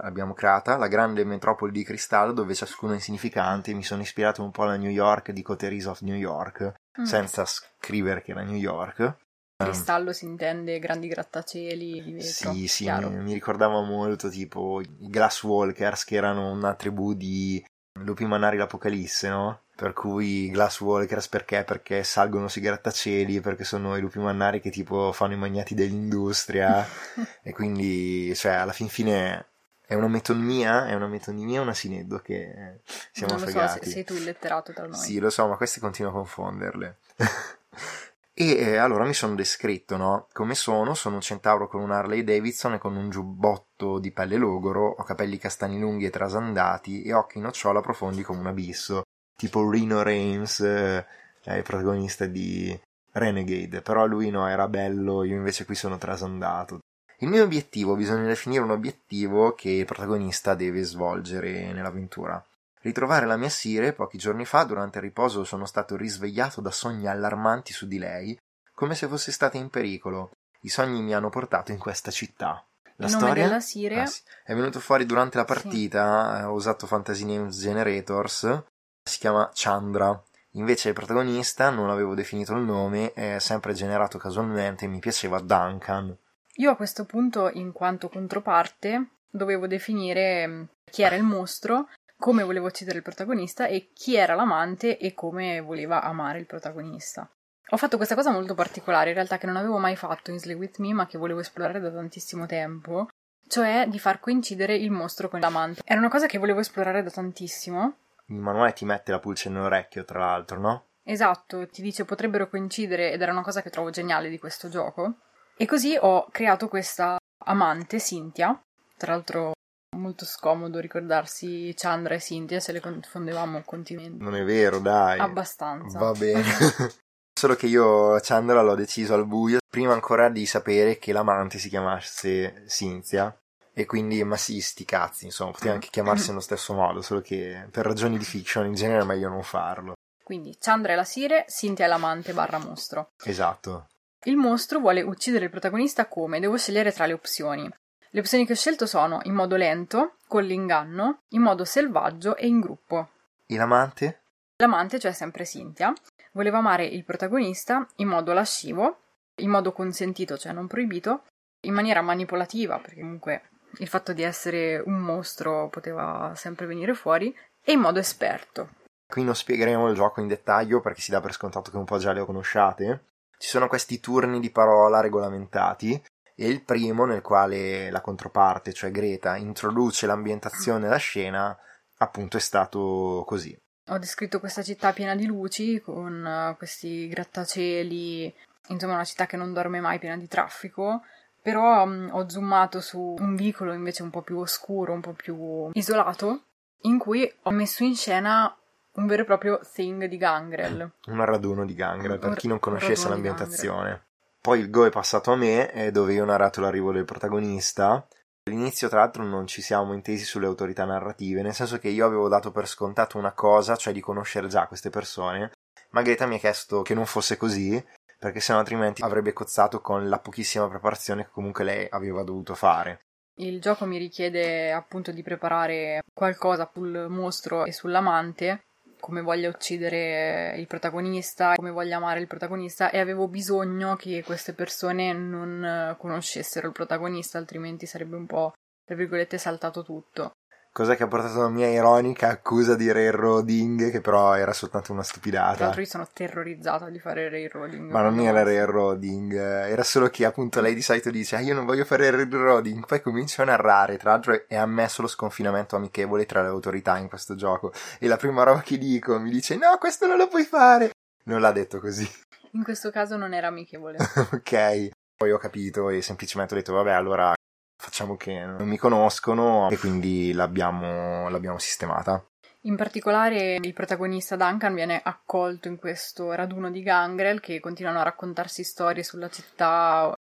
l'abbiamo 0.02 0.34
creata, 0.34 0.78
la 0.78 0.88
grande 0.88 1.26
metropoli 1.26 1.74
di 1.74 1.84
cristallo 1.84 2.32
dove 2.32 2.56
ciascuno 2.56 2.94
è 2.94 2.96
insignificante. 2.96 3.74
Mi 3.74 3.84
sono 3.84 4.02
ispirato 4.02 4.44
un 4.44 4.52
po' 4.52 4.64
alla 4.64 4.78
New 4.78 4.90
York 4.90 5.32
di 5.32 5.42
Coteries 5.42 5.88
of 5.88 6.00
New 6.04 6.16
York, 6.16 6.76
mm. 7.02 7.04
senza 7.04 7.44
scrivere 7.44 8.22
che 8.22 8.32
era 8.32 8.44
New 8.44 8.56
York. 8.56 9.18
Cristallo 9.58 10.08
um, 10.08 10.14
si 10.14 10.24
intende 10.24 10.80
grandi 10.80 11.10
grattacieli 11.10 12.02
di 12.02 12.14
vetro. 12.14 12.54
Sì, 12.54 12.68
sì, 12.70 12.90
mi, 12.90 13.10
mi, 13.10 13.34
ricordava 13.34 13.82
molto 13.82 14.30
tipo 14.30 14.80
i 14.80 15.10
Glasswalkers 15.10 16.06
che 16.06 16.16
erano 16.16 16.50
una 16.50 16.76
tribù 16.76 17.14
di 17.14 17.62
lupi 18.00 18.26
mannari 18.26 18.56
l'Apocalisse, 18.56 19.28
no? 19.28 19.64
Per 19.76 19.92
cui 19.92 20.50
Glasswalkers 20.52 21.28
perché? 21.28 21.66
Perché 21.66 22.04
salgono 22.06 22.48
sui 22.48 22.62
grattacieli, 22.62 23.42
perché 23.42 23.66
sono 23.66 23.98
i 23.98 24.00
lupi 24.02 24.20
mannari 24.20 24.62
che 24.62 24.70
tipo 24.70 25.12
fanno 25.12 25.34
i 25.34 25.38
magnati 25.38 25.76
dell'industria 25.76 26.88
e 27.44 27.52
quindi, 27.52 28.34
cioè, 28.36 28.54
alla 28.54 28.72
fin 28.72 28.88
fine 28.88 29.48
è 29.86 29.94
una 29.94 30.08
metonimia, 30.08 30.88
è 30.88 30.94
una 30.94 31.08
metonimia, 31.08 31.62
una 31.62 31.74
sineddo 31.74 32.20
che 32.20 32.80
siamo 33.12 33.34
non 33.34 33.42
lo 33.42 33.48
fregati. 33.48 33.86
So, 33.86 33.92
sei 33.92 34.04
tu 34.06 34.14
il 34.14 34.24
letterato 34.24 34.72
tra 34.72 34.88
noi. 34.88 34.98
Sì, 34.98 35.20
lo 35.20 35.30
so, 35.30 35.46
ma 35.48 35.58
queste 35.58 35.82
continuo 35.82 36.12
a 36.12 36.14
confonderle. 36.14 36.98
e 38.34 38.56
eh, 38.56 38.78
allora 38.78 39.04
mi 39.04 39.14
sono 39.14 39.36
descritto, 39.36 39.98
no? 39.98 40.28
Come 40.32 40.56
sono? 40.56 40.94
Sono 40.94 41.16
un 41.16 41.22
centauro 41.22 41.68
con 41.68 41.82
un 41.82 41.92
Harley 41.92 42.24
Davidson 42.24 42.74
e 42.74 42.78
con 42.78 42.96
un 42.96 43.10
giubbotto 43.10 44.00
di 44.00 44.12
pelle 44.12 44.38
logoro, 44.38 44.88
ho 44.88 45.04
capelli 45.04 45.38
castani 45.38 45.80
lunghi 45.80 46.06
e 46.06 46.10
trasandati 46.10 47.04
e 47.04 47.14
occhi 47.14 47.40
nocciola 47.40 47.82
profondi 47.82 48.24
come 48.24 48.40
un 48.40 48.48
abisso, 48.48 49.04
tipo 49.36 49.70
Reno 49.70 50.02
Reigns, 50.02 50.60
eh, 50.62 51.06
il 51.44 51.64
protagonista 51.64 52.26
di 52.26 52.78
Renegade, 53.12 53.82
però 53.82 54.06
lui 54.06 54.30
no, 54.30 54.48
era 54.48 54.68
bello, 54.68 55.24
io 55.24 55.36
invece 55.36 55.66
qui 55.66 55.76
sono 55.76 55.98
trasandato. 55.98 56.80
Il 57.20 57.30
mio 57.30 57.44
obiettivo, 57.44 57.96
bisogna 57.96 58.28
definire 58.28 58.64
un 58.64 58.72
obiettivo 58.72 59.54
che 59.54 59.70
il 59.70 59.86
protagonista 59.86 60.54
deve 60.54 60.84
svolgere 60.84 61.72
nell'avventura. 61.72 62.44
Ritrovare 62.82 63.26
la 63.26 63.38
mia 63.38 63.50
Sire, 63.50 63.94
pochi 63.94 64.18
giorni 64.18 64.46
fa, 64.46 64.64
durante 64.64 64.98
il 64.98 65.06
riposo, 65.06 65.44
sono 65.44 65.66
stato 65.66 65.96
risvegliato 65.96 66.62
da 66.62 66.72
sogni 66.72 67.08
allarmanti 67.08 67.74
su 67.74 67.88
di 67.88 67.98
lei, 67.98 68.38
come 68.74 68.96
se 68.96 69.08
fosse 69.08 69.32
stata 69.32 69.58
in 69.58 69.70
pericolo. 69.70 70.32
I 70.62 70.70
sogni 70.70 71.02
mi 71.02 71.14
hanno 71.14 71.30
portato 71.30 71.72
in 71.72 71.78
questa 71.78 72.12
città. 72.12 72.64
La 72.98 73.08
storia 73.08 73.46
della 73.46 73.60
Sire 73.60 74.02
ah, 74.02 74.06
sì. 74.06 74.22
è 74.44 74.54
venuto 74.54 74.80
fuori 74.80 75.06
durante 75.06 75.38
la 75.38 75.46
partita, 75.46 76.38
sì. 76.38 76.44
ho 76.44 76.52
usato 76.52 76.86
Fantasy 76.86 77.26
Names 77.26 77.60
Generators, 77.60 78.64
si 79.08 79.20
chiama 79.20 79.52
Chandra. 79.54 80.20
Invece 80.54 80.90
il 80.90 80.96
protagonista, 80.96 81.70
non 81.70 81.90
avevo 81.90 82.16
definito 82.16 82.54
il 82.54 82.64
nome, 82.64 83.14
è 83.14 83.38
sempre 83.40 83.74
generato 83.74 84.18
casualmente 84.18 84.88
mi 84.88 85.00
piaceva 85.00 85.40
Duncan. 85.40 86.18
Io 86.56 86.72
a 86.72 86.76
questo 86.76 87.06
punto, 87.06 87.50
in 87.54 87.72
quanto 87.72 88.10
controparte, 88.10 89.10
dovevo 89.30 89.68
definire 89.68 90.48
mm, 90.48 90.64
chi 90.90 91.04
era 91.04 91.16
il 91.16 91.24
mostro, 91.24 91.90
come 92.18 92.44
volevo 92.44 92.68
uccidere 92.68 92.98
il 92.98 93.04
protagonista 93.04 93.68
e 93.68 93.90
chi 93.94 94.16
era 94.16 94.34
l'amante 94.34 94.98
e 94.98 95.14
come 95.14 95.60
voleva 95.60 96.02
amare 96.02 96.40
il 96.40 96.46
protagonista. 96.46 97.30
Ho 97.70 97.78
fatto 97.78 97.98
questa 97.98 98.16
cosa 98.16 98.32
molto 98.32 98.56
particolare, 98.56 99.10
in 99.10 99.16
realtà 99.16 99.38
che 99.38 99.48
non 99.48 99.58
avevo 99.58 99.78
mai 99.78 99.96
fatto 99.96 100.32
in 100.32 100.40
Slay 100.40 100.56
With 100.56 100.78
Me, 100.78 100.94
ma 100.94 101.08
che 101.08 101.18
volevo 101.18 101.42
esplorare 101.42 101.80
da 101.80 101.92
tantissimo 101.92 102.46
tempo, 102.46 103.10
cioè 103.48 103.86
di 103.90 104.00
far 104.00 104.20
coincidere 104.20 104.76
il 104.76 104.92
mostro 104.92 105.30
con 105.30 105.42
l'amante. 105.42 105.82
Era 105.84 106.00
una 106.00 106.10
cosa 106.10 106.28
che 106.28 106.38
volevo 106.38 106.62
esplorare 106.62 107.04
da 107.04 107.10
tantissimo. 107.12 107.98
Il 108.28 108.40
manuale 108.40 108.74
ti 108.74 108.86
mette 108.86 109.12
la 109.12 109.20
pulce 109.20 109.50
nell'orecchio, 109.50 110.04
tra 110.04 110.20
l'altro, 110.20 110.60
no? 110.60 110.86
Esatto, 111.04 111.68
ti 111.68 111.82
dice 111.82 112.06
potrebbero 112.06 112.50
coincidere 112.50 113.12
ed 113.12 113.22
era 113.22 113.32
una 113.32 113.44
cosa 113.44 113.62
che 113.62 113.70
trovo 113.70 113.92
geniale 113.92 114.30
di 114.30 114.40
questo 114.40 114.70
gioco. 114.70 115.20
E 115.56 115.66
così 115.66 115.96
ho 116.00 116.28
creato 116.32 116.68
questa 116.68 117.18
amante, 117.46 118.00
Cynthia, 118.00 118.60
tra 118.98 119.14
l'altro 119.14 119.54
molto 119.96 120.26
scomodo 120.26 120.80
ricordarsi 120.80 121.74
Chandra 121.76 122.16
e 122.16 122.20
Cynthia 122.20 122.60
se 122.60 122.72
le 122.72 122.80
confondevamo 122.80 123.62
continuamente. 123.64 124.24
Non 124.24 124.36
è 124.36 124.44
vero, 124.44 124.80
dai. 124.80 125.20
Abbastanza. 125.20 125.98
Va 126.00 126.12
bene. 126.12 126.44
Solo 127.38 127.56
che 127.56 127.68
io 127.68 128.18
Chandra 128.22 128.62
l'ho 128.62 128.76
deciso 128.76 129.14
al 129.14 129.28
buio 129.28 129.60
prima 129.70 129.94
ancora 129.94 130.30
di 130.30 130.46
sapere 130.46 130.98
che 130.98 131.12
l'amante 131.12 131.58
si 131.58 131.70
chiamasse 131.70 132.64
Cynthia. 132.68 133.36
E 133.78 133.86
quindi, 133.86 134.24
ma 134.24 134.38
sì, 134.38 134.62
sti 134.62 134.86
cazzi, 134.86 135.26
insomma, 135.26 135.52
poteva 135.52 135.74
anche 135.74 135.90
chiamarsi 135.92 136.30
nello 136.30 136.40
stesso 136.40 136.74
modo, 136.74 137.02
solo 137.02 137.20
che 137.20 137.68
per 137.70 137.86
ragioni 137.86 138.18
di 138.18 138.24
fiction 138.24 138.66
in 138.66 138.74
genere 138.74 139.02
è 139.02 139.06
meglio 139.06 139.28
non 139.28 139.44
farlo. 139.44 139.96
Quindi 140.24 140.56
Chandra 140.58 140.94
è 140.94 140.96
la 140.96 141.04
Sire, 141.04 141.46
Cynthia 141.50 141.86
è 141.86 141.88
l'amante 141.88 142.34
barra 142.34 142.58
mostro. 142.58 143.12
Esatto. 143.26 143.90
Il 144.24 144.38
mostro 144.38 144.80
vuole 144.80 145.02
uccidere 145.02 145.46
il 145.46 145.52
protagonista 145.52 146.08
come? 146.08 146.40
Devo 146.40 146.58
scegliere 146.58 146.94
tra 146.94 147.06
le 147.06 147.14
opzioni. 147.14 147.70
Le 148.10 148.20
opzioni 148.20 148.46
che 148.46 148.54
ho 148.54 148.56
scelto 148.56 148.88
sono 148.88 149.20
in 149.24 149.34
modo 149.34 149.58
lento, 149.58 150.16
con 150.28 150.44
l'inganno, 150.44 151.20
in 151.32 151.42
modo 151.42 151.66
selvaggio 151.66 152.38
e 152.38 152.48
in 152.48 152.62
gruppo. 152.62 153.10
E 153.46 153.58
l'amante? 153.58 154.22
L'amante, 154.56 155.00
cioè 155.00 155.12
sempre 155.12 155.44
Cynthia, 155.44 155.94
voleva 156.32 156.60
amare 156.60 156.86
il 156.86 157.04
protagonista 157.04 157.86
in 157.98 158.08
modo 158.08 158.32
lascivo, 158.32 159.02
in 159.42 159.50
modo 159.50 159.74
consentito, 159.74 160.38
cioè 160.38 160.54
non 160.54 160.66
proibito, 160.66 161.26
in 161.66 161.74
maniera 161.74 162.02
manipolativa, 162.02 162.80
perché 162.80 163.02
comunque 163.02 163.50
il 163.78 163.88
fatto 163.88 164.14
di 164.14 164.24
essere 164.24 164.82
un 164.86 165.00
mostro 165.00 165.70
poteva 165.70 166.34
sempre 166.36 166.66
venire 166.66 166.94
fuori, 166.94 167.36
e 167.64 167.72
in 167.72 167.80
modo 167.80 168.00
esperto. 168.00 168.70
Qui 169.08 169.24
non 169.24 169.36
spiegheremo 169.36 169.90
il 169.90 169.96
gioco 169.96 170.22
in 170.22 170.28
dettaglio 170.28 170.82
perché 170.82 171.02
si 171.02 171.12
dà 171.12 171.22
per 171.22 171.34
scontato 171.34 171.72
che 171.72 171.78
un 171.78 171.86
po' 171.86 171.98
già 171.98 172.12
lo 172.14 172.26
conosciate, 172.26 173.06
ci 173.38 173.50
sono 173.50 173.68
questi 173.68 174.00
turni 174.00 174.40
di 174.40 174.50
parola 174.50 175.02
regolamentati 175.02 176.02
e 176.36 176.48
il 176.48 176.64
primo 176.64 177.06
nel 177.06 177.22
quale 177.22 177.90
la 177.90 178.02
controparte, 178.02 178.74
cioè 178.74 178.92
Greta, 178.92 179.36
introduce 179.36 180.06
l'ambientazione 180.06 180.86
e 180.86 180.90
la 180.90 180.98
scena, 180.98 181.58
appunto 181.98 182.38
è 182.38 182.40
stato 182.40 183.24
così. 183.26 183.58
Ho 183.90 183.98
descritto 184.00 184.40
questa 184.40 184.64
città 184.64 184.94
piena 184.94 185.16
di 185.16 185.26
luci, 185.26 185.80
con 185.80 186.26
uh, 186.26 186.58
questi 186.58 187.08
grattacieli, 187.08 188.34
insomma 188.70 188.94
una 188.94 189.04
città 189.04 189.28
che 189.28 189.38
non 189.38 189.54
dorme 189.54 189.80
mai, 189.80 190.00
piena 190.00 190.18
di 190.18 190.28
traffico, 190.28 191.04
però 191.46 191.84
um, 191.84 192.10
ho 192.12 192.28
zoomato 192.28 192.82
su 192.82 193.18
un 193.20 193.36
vicolo 193.36 193.72
invece 193.72 194.02
un 194.02 194.10
po' 194.10 194.24
più 194.24 194.40
oscuro, 194.40 194.94
un 194.94 195.02
po' 195.02 195.14
più 195.14 195.70
isolato, 195.74 196.46
in 196.86 196.98
cui 196.98 197.32
ho 197.44 197.52
messo 197.52 197.84
in 197.84 197.96
scena 197.96 198.52
un 198.94 199.06
vero 199.06 199.22
e 199.22 199.26
proprio 199.26 199.60
thing 199.72 200.06
di 200.06 200.18
Gangrel. 200.18 200.92
Un 201.06 201.24
raduno 201.24 201.64
di 201.64 201.76
Gangrel, 201.76 202.18
per 202.18 202.34
chi 202.34 202.48
non 202.48 202.58
conoscesse 202.58 203.10
l'ambientazione. 203.10 204.06
Poi 204.42 204.60
il 204.60 204.72
go 204.72 204.88
è 204.88 204.90
passato 204.90 205.32
a 205.32 205.36
me, 205.36 205.92
dove 205.92 206.14
io 206.14 206.24
ho 206.24 206.26
narrato 206.26 206.62
l'arrivo 206.62 206.92
del 206.92 207.06
protagonista. 207.06 208.08
All'inizio, 208.46 208.90
tra 208.90 209.02
l'altro, 209.02 209.24
non 209.24 209.46
ci 209.46 209.62
siamo 209.62 209.94
intesi 209.94 210.24
sulle 210.24 210.48
autorità 210.48 210.84
narrative, 210.84 211.44
nel 211.44 211.54
senso 211.54 211.78
che 211.78 211.90
io 211.90 212.08
avevo 212.08 212.28
dato 212.28 212.50
per 212.50 212.68
scontato 212.68 213.20
una 213.20 213.34
cosa, 213.34 213.76
cioè 213.76 213.94
di 213.94 214.02
conoscere 214.02 214.48
già 214.48 214.66
queste 214.66 214.90
persone. 214.90 215.52
Margherita 215.92 216.26
mi 216.26 216.36
ha 216.36 216.40
chiesto 216.40 216.82
che 216.82 216.96
non 216.96 217.06
fosse 217.06 217.38
così, 217.38 217.84
perché 218.26 218.40
sennò 218.40 218.58
altrimenti 218.58 219.04
avrebbe 219.04 219.34
cozzato 219.34 219.82
con 219.82 220.10
la 220.10 220.18
pochissima 220.18 220.68
preparazione 220.68 221.26
che 221.26 221.30
comunque 221.32 221.64
lei 221.64 221.86
aveva 221.92 222.24
dovuto 222.24 222.56
fare. 222.56 223.02
Il 223.36 223.62
gioco 223.62 223.86
mi 223.86 224.00
richiede 224.00 224.72
appunto 224.72 225.12
di 225.12 225.22
preparare 225.22 226.02
qualcosa 226.12 226.68
sul 226.74 227.06
mostro 227.08 227.66
e 227.66 227.72
sull'amante 227.72 228.64
come 229.00 229.22
voglia 229.22 229.50
uccidere 229.50 230.56
il 230.58 230.66
protagonista, 230.66 231.54
come 231.54 231.70
voglia 231.70 231.98
amare 231.98 232.20
il 232.20 232.26
protagonista 232.26 232.90
e 232.90 232.98
avevo 232.98 233.28
bisogno 233.28 233.96
che 233.96 234.24
queste 234.26 234.54
persone 234.54 235.14
non 235.14 235.96
conoscessero 236.00 236.66
il 236.66 236.74
protagonista, 236.74 237.38
altrimenti 237.38 237.86
sarebbe 237.86 238.16
un 238.16 238.26
po', 238.26 238.54
tra 238.84 238.96
virgolette, 238.96 239.38
saltato 239.38 239.84
tutto 239.84 240.32
cosa 240.76 240.96
che 240.96 241.04
ha 241.04 241.08
portato 241.08 241.40
la 241.40 241.48
mia 241.48 241.68
ironica 241.68 242.28
accusa 242.28 242.76
di 242.76 242.92
railroading, 242.92 243.92
che 243.92 244.02
però 244.02 244.36
era 244.36 244.52
soltanto 244.52 244.92
una 244.92 245.04
stupidata. 245.04 245.56
Tra 245.56 245.66
l'altro 245.68 245.82
io 245.82 245.88
sono 245.88 246.06
terrorizzata 246.12 246.90
di 246.90 247.00
fare 247.00 247.30
railroading. 247.30 247.90
Ma 247.90 248.02
non 248.02 248.20
era 248.20 248.44
railroading, 248.44 249.34
era 249.36 249.84
solo 249.84 250.10
che 250.10 250.26
appunto 250.26 250.60
lei 250.60 250.76
di 250.76 250.82
solito 250.82 251.10
dice 251.12 251.38
ah, 251.38 251.40
io 251.40 251.54
non 251.54 251.64
voglio 251.64 251.86
fare 251.86 252.12
railroading, 252.12 252.86
poi 252.86 253.02
comincia 253.02 253.44
a 253.44 253.46
narrare, 253.46 253.96
tra 253.96 254.12
l'altro 254.12 254.44
è 254.50 254.58
ammesso 254.58 255.02
lo 255.02 255.08
sconfinamento 255.08 255.78
amichevole 255.78 256.26
tra 256.26 256.42
le 256.42 256.50
autorità 256.50 256.98
in 256.98 257.08
questo 257.08 257.36
gioco, 257.36 257.72
e 257.98 258.08
la 258.10 258.18
prima 258.18 258.44
roba 258.44 258.60
che 258.60 258.78
dico 258.78 259.18
mi 259.18 259.30
dice 259.30 259.56
no, 259.56 259.78
questo 259.80 260.08
non 260.08 260.18
lo 260.18 260.28
puoi 260.28 260.44
fare. 260.44 260.90
Non 261.24 261.40
l'ha 261.40 261.54
detto 261.54 261.80
così. 261.80 262.06
In 262.52 262.64
questo 262.64 262.92
caso 262.92 263.16
non 263.16 263.34
era 263.34 263.48
amichevole. 263.48 263.98
ok. 264.30 264.90
Poi 265.16 265.32
ho 265.32 265.38
capito 265.38 265.90
e 265.90 266.02
semplicemente 266.02 266.54
ho 266.54 266.58
detto 266.58 266.74
vabbè 266.74 266.92
allora 266.92 267.34
facciamo 267.78 268.16
che 268.16 268.40
non 268.40 268.68
mi 268.68 268.78
conoscono 268.78 269.70
e 269.70 269.78
quindi 269.78 270.32
l'abbiamo, 270.34 271.30
l'abbiamo 271.30 271.60
sistemata. 271.60 272.26
In 272.66 272.76
particolare 272.76 273.60
il 273.62 273.74
protagonista 273.74 274.36
Duncan 274.36 274.74
viene 274.74 275.00
accolto 275.04 275.68
in 275.68 275.78
questo 275.78 276.32
raduno 276.32 276.72
di 276.72 276.82
gangrel 276.82 277.40
che 277.40 277.60
continuano 277.60 278.00
a 278.00 278.04
raccontarsi 278.04 278.64
storie 278.64 279.04
sulla 279.04 279.30
città. 279.30 280.12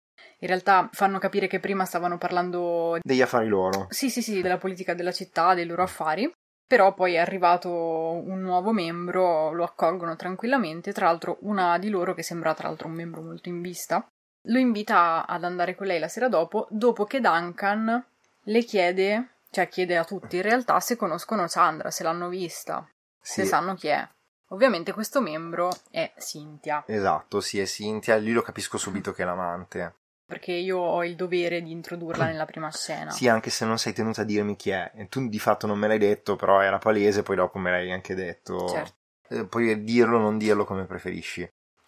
In 0.41 0.49
realtà 0.49 0.91
fanno 0.93 1.19
capire 1.19 1.47
che 1.47 1.59
prima 1.59 1.87
stavano 1.87 2.19
parlando 2.19 2.99
degli 3.03 3.23
affari 3.23 3.49
loro. 3.49 3.87
Sì, 3.89 4.11
sì, 4.11 4.21
sì, 4.21 4.43
della 4.43 4.59
politica 4.59 4.93
della 4.93 5.13
città, 5.13 5.55
dei 5.55 5.65
loro 5.65 5.83
affari. 5.83 6.31
Però 6.67 6.93
poi 6.93 7.15
è 7.15 7.19
arrivato 7.19 7.71
un 7.71 8.41
nuovo 8.41 8.73
membro, 8.73 9.53
lo 9.53 9.65
accolgono 9.65 10.17
tranquillamente. 10.17 10.93
Tra 10.93 11.07
l'altro, 11.07 11.39
una 11.43 11.79
di 11.79 11.89
loro, 11.89 12.13
che 12.13 12.23
sembra 12.23 12.53
tra 12.53 12.69
l'altro 12.69 12.89
un 12.89 12.95
membro 12.95 13.23
molto 13.23 13.49
in 13.49 13.63
vista, 13.63 14.07
lo 14.47 14.59
invita 14.59 15.27
ad 15.27 15.45
andare 15.45 15.75
con 15.75 15.87
lei 15.87 15.99
la 15.99 16.09
sera 16.09 16.29
dopo, 16.29 16.67
dopo 16.71 17.05
che 17.05 17.21
Duncan 17.21 18.05
le 18.43 18.63
chiede, 18.65 19.37
cioè 19.51 19.69
chiede 19.69 19.97
a 19.97 20.05
tutti 20.05 20.37
in 20.37 20.43
realtà 20.43 20.81
se 20.81 20.97
conoscono 20.97 21.47
Chandra, 21.49 21.91
se 21.91 22.03
l'hanno 22.03 22.29
vista, 22.29 22.87
sì. 23.21 23.41
se 23.41 23.45
sanno 23.45 23.75
chi 23.75 23.89
è. 23.89 24.07
Ovviamente 24.49 24.93
questo 24.93 25.21
membro 25.21 25.71
è 25.91 26.13
Cynthia. 26.19 26.85
Esatto, 26.87 27.41
sì, 27.41 27.59
è 27.59 27.65
Cynthia, 27.65 28.17
lì 28.17 28.33
lo 28.33 28.43
capisco 28.43 28.77
subito 28.77 29.13
che 29.13 29.23
è 29.23 29.25
l'amante. 29.25 29.95
Perché 30.27 30.53
io 30.53 30.79
ho 30.79 31.05
il 31.05 31.17
dovere 31.17 31.63
di 31.63 31.71
introdurla 31.71 32.27
nella 32.27 32.45
prima 32.47 32.71
scena. 32.71 33.11
Sì, 33.11 33.29
anche 33.29 33.51
se 33.51 33.65
non 33.65 33.79
sei 33.79 33.93
tenuta 33.93 34.23
a 34.23 34.25
dirmi 34.25 34.57
chi 34.57 34.71
è. 34.71 35.07
Tu 35.09 35.29
di 35.29 35.39
fatto 35.39 35.67
non 35.67 35.79
me 35.79 35.87
l'hai 35.87 35.99
detto, 35.99 36.37
però 36.37 36.61
era 36.61 36.79
palese, 36.79 37.23
poi 37.23 37.37
dopo 37.37 37.59
me 37.59 37.71
l'hai 37.71 37.93
anche 37.93 38.15
detto. 38.15 38.67
Certo. 38.69 38.95
Eh, 39.29 39.47
puoi 39.47 39.83
dirlo 39.85 40.17
o 40.19 40.21
non 40.21 40.39
dirlo 40.39 40.65
come 40.65 40.85
preferisci. 40.85 41.47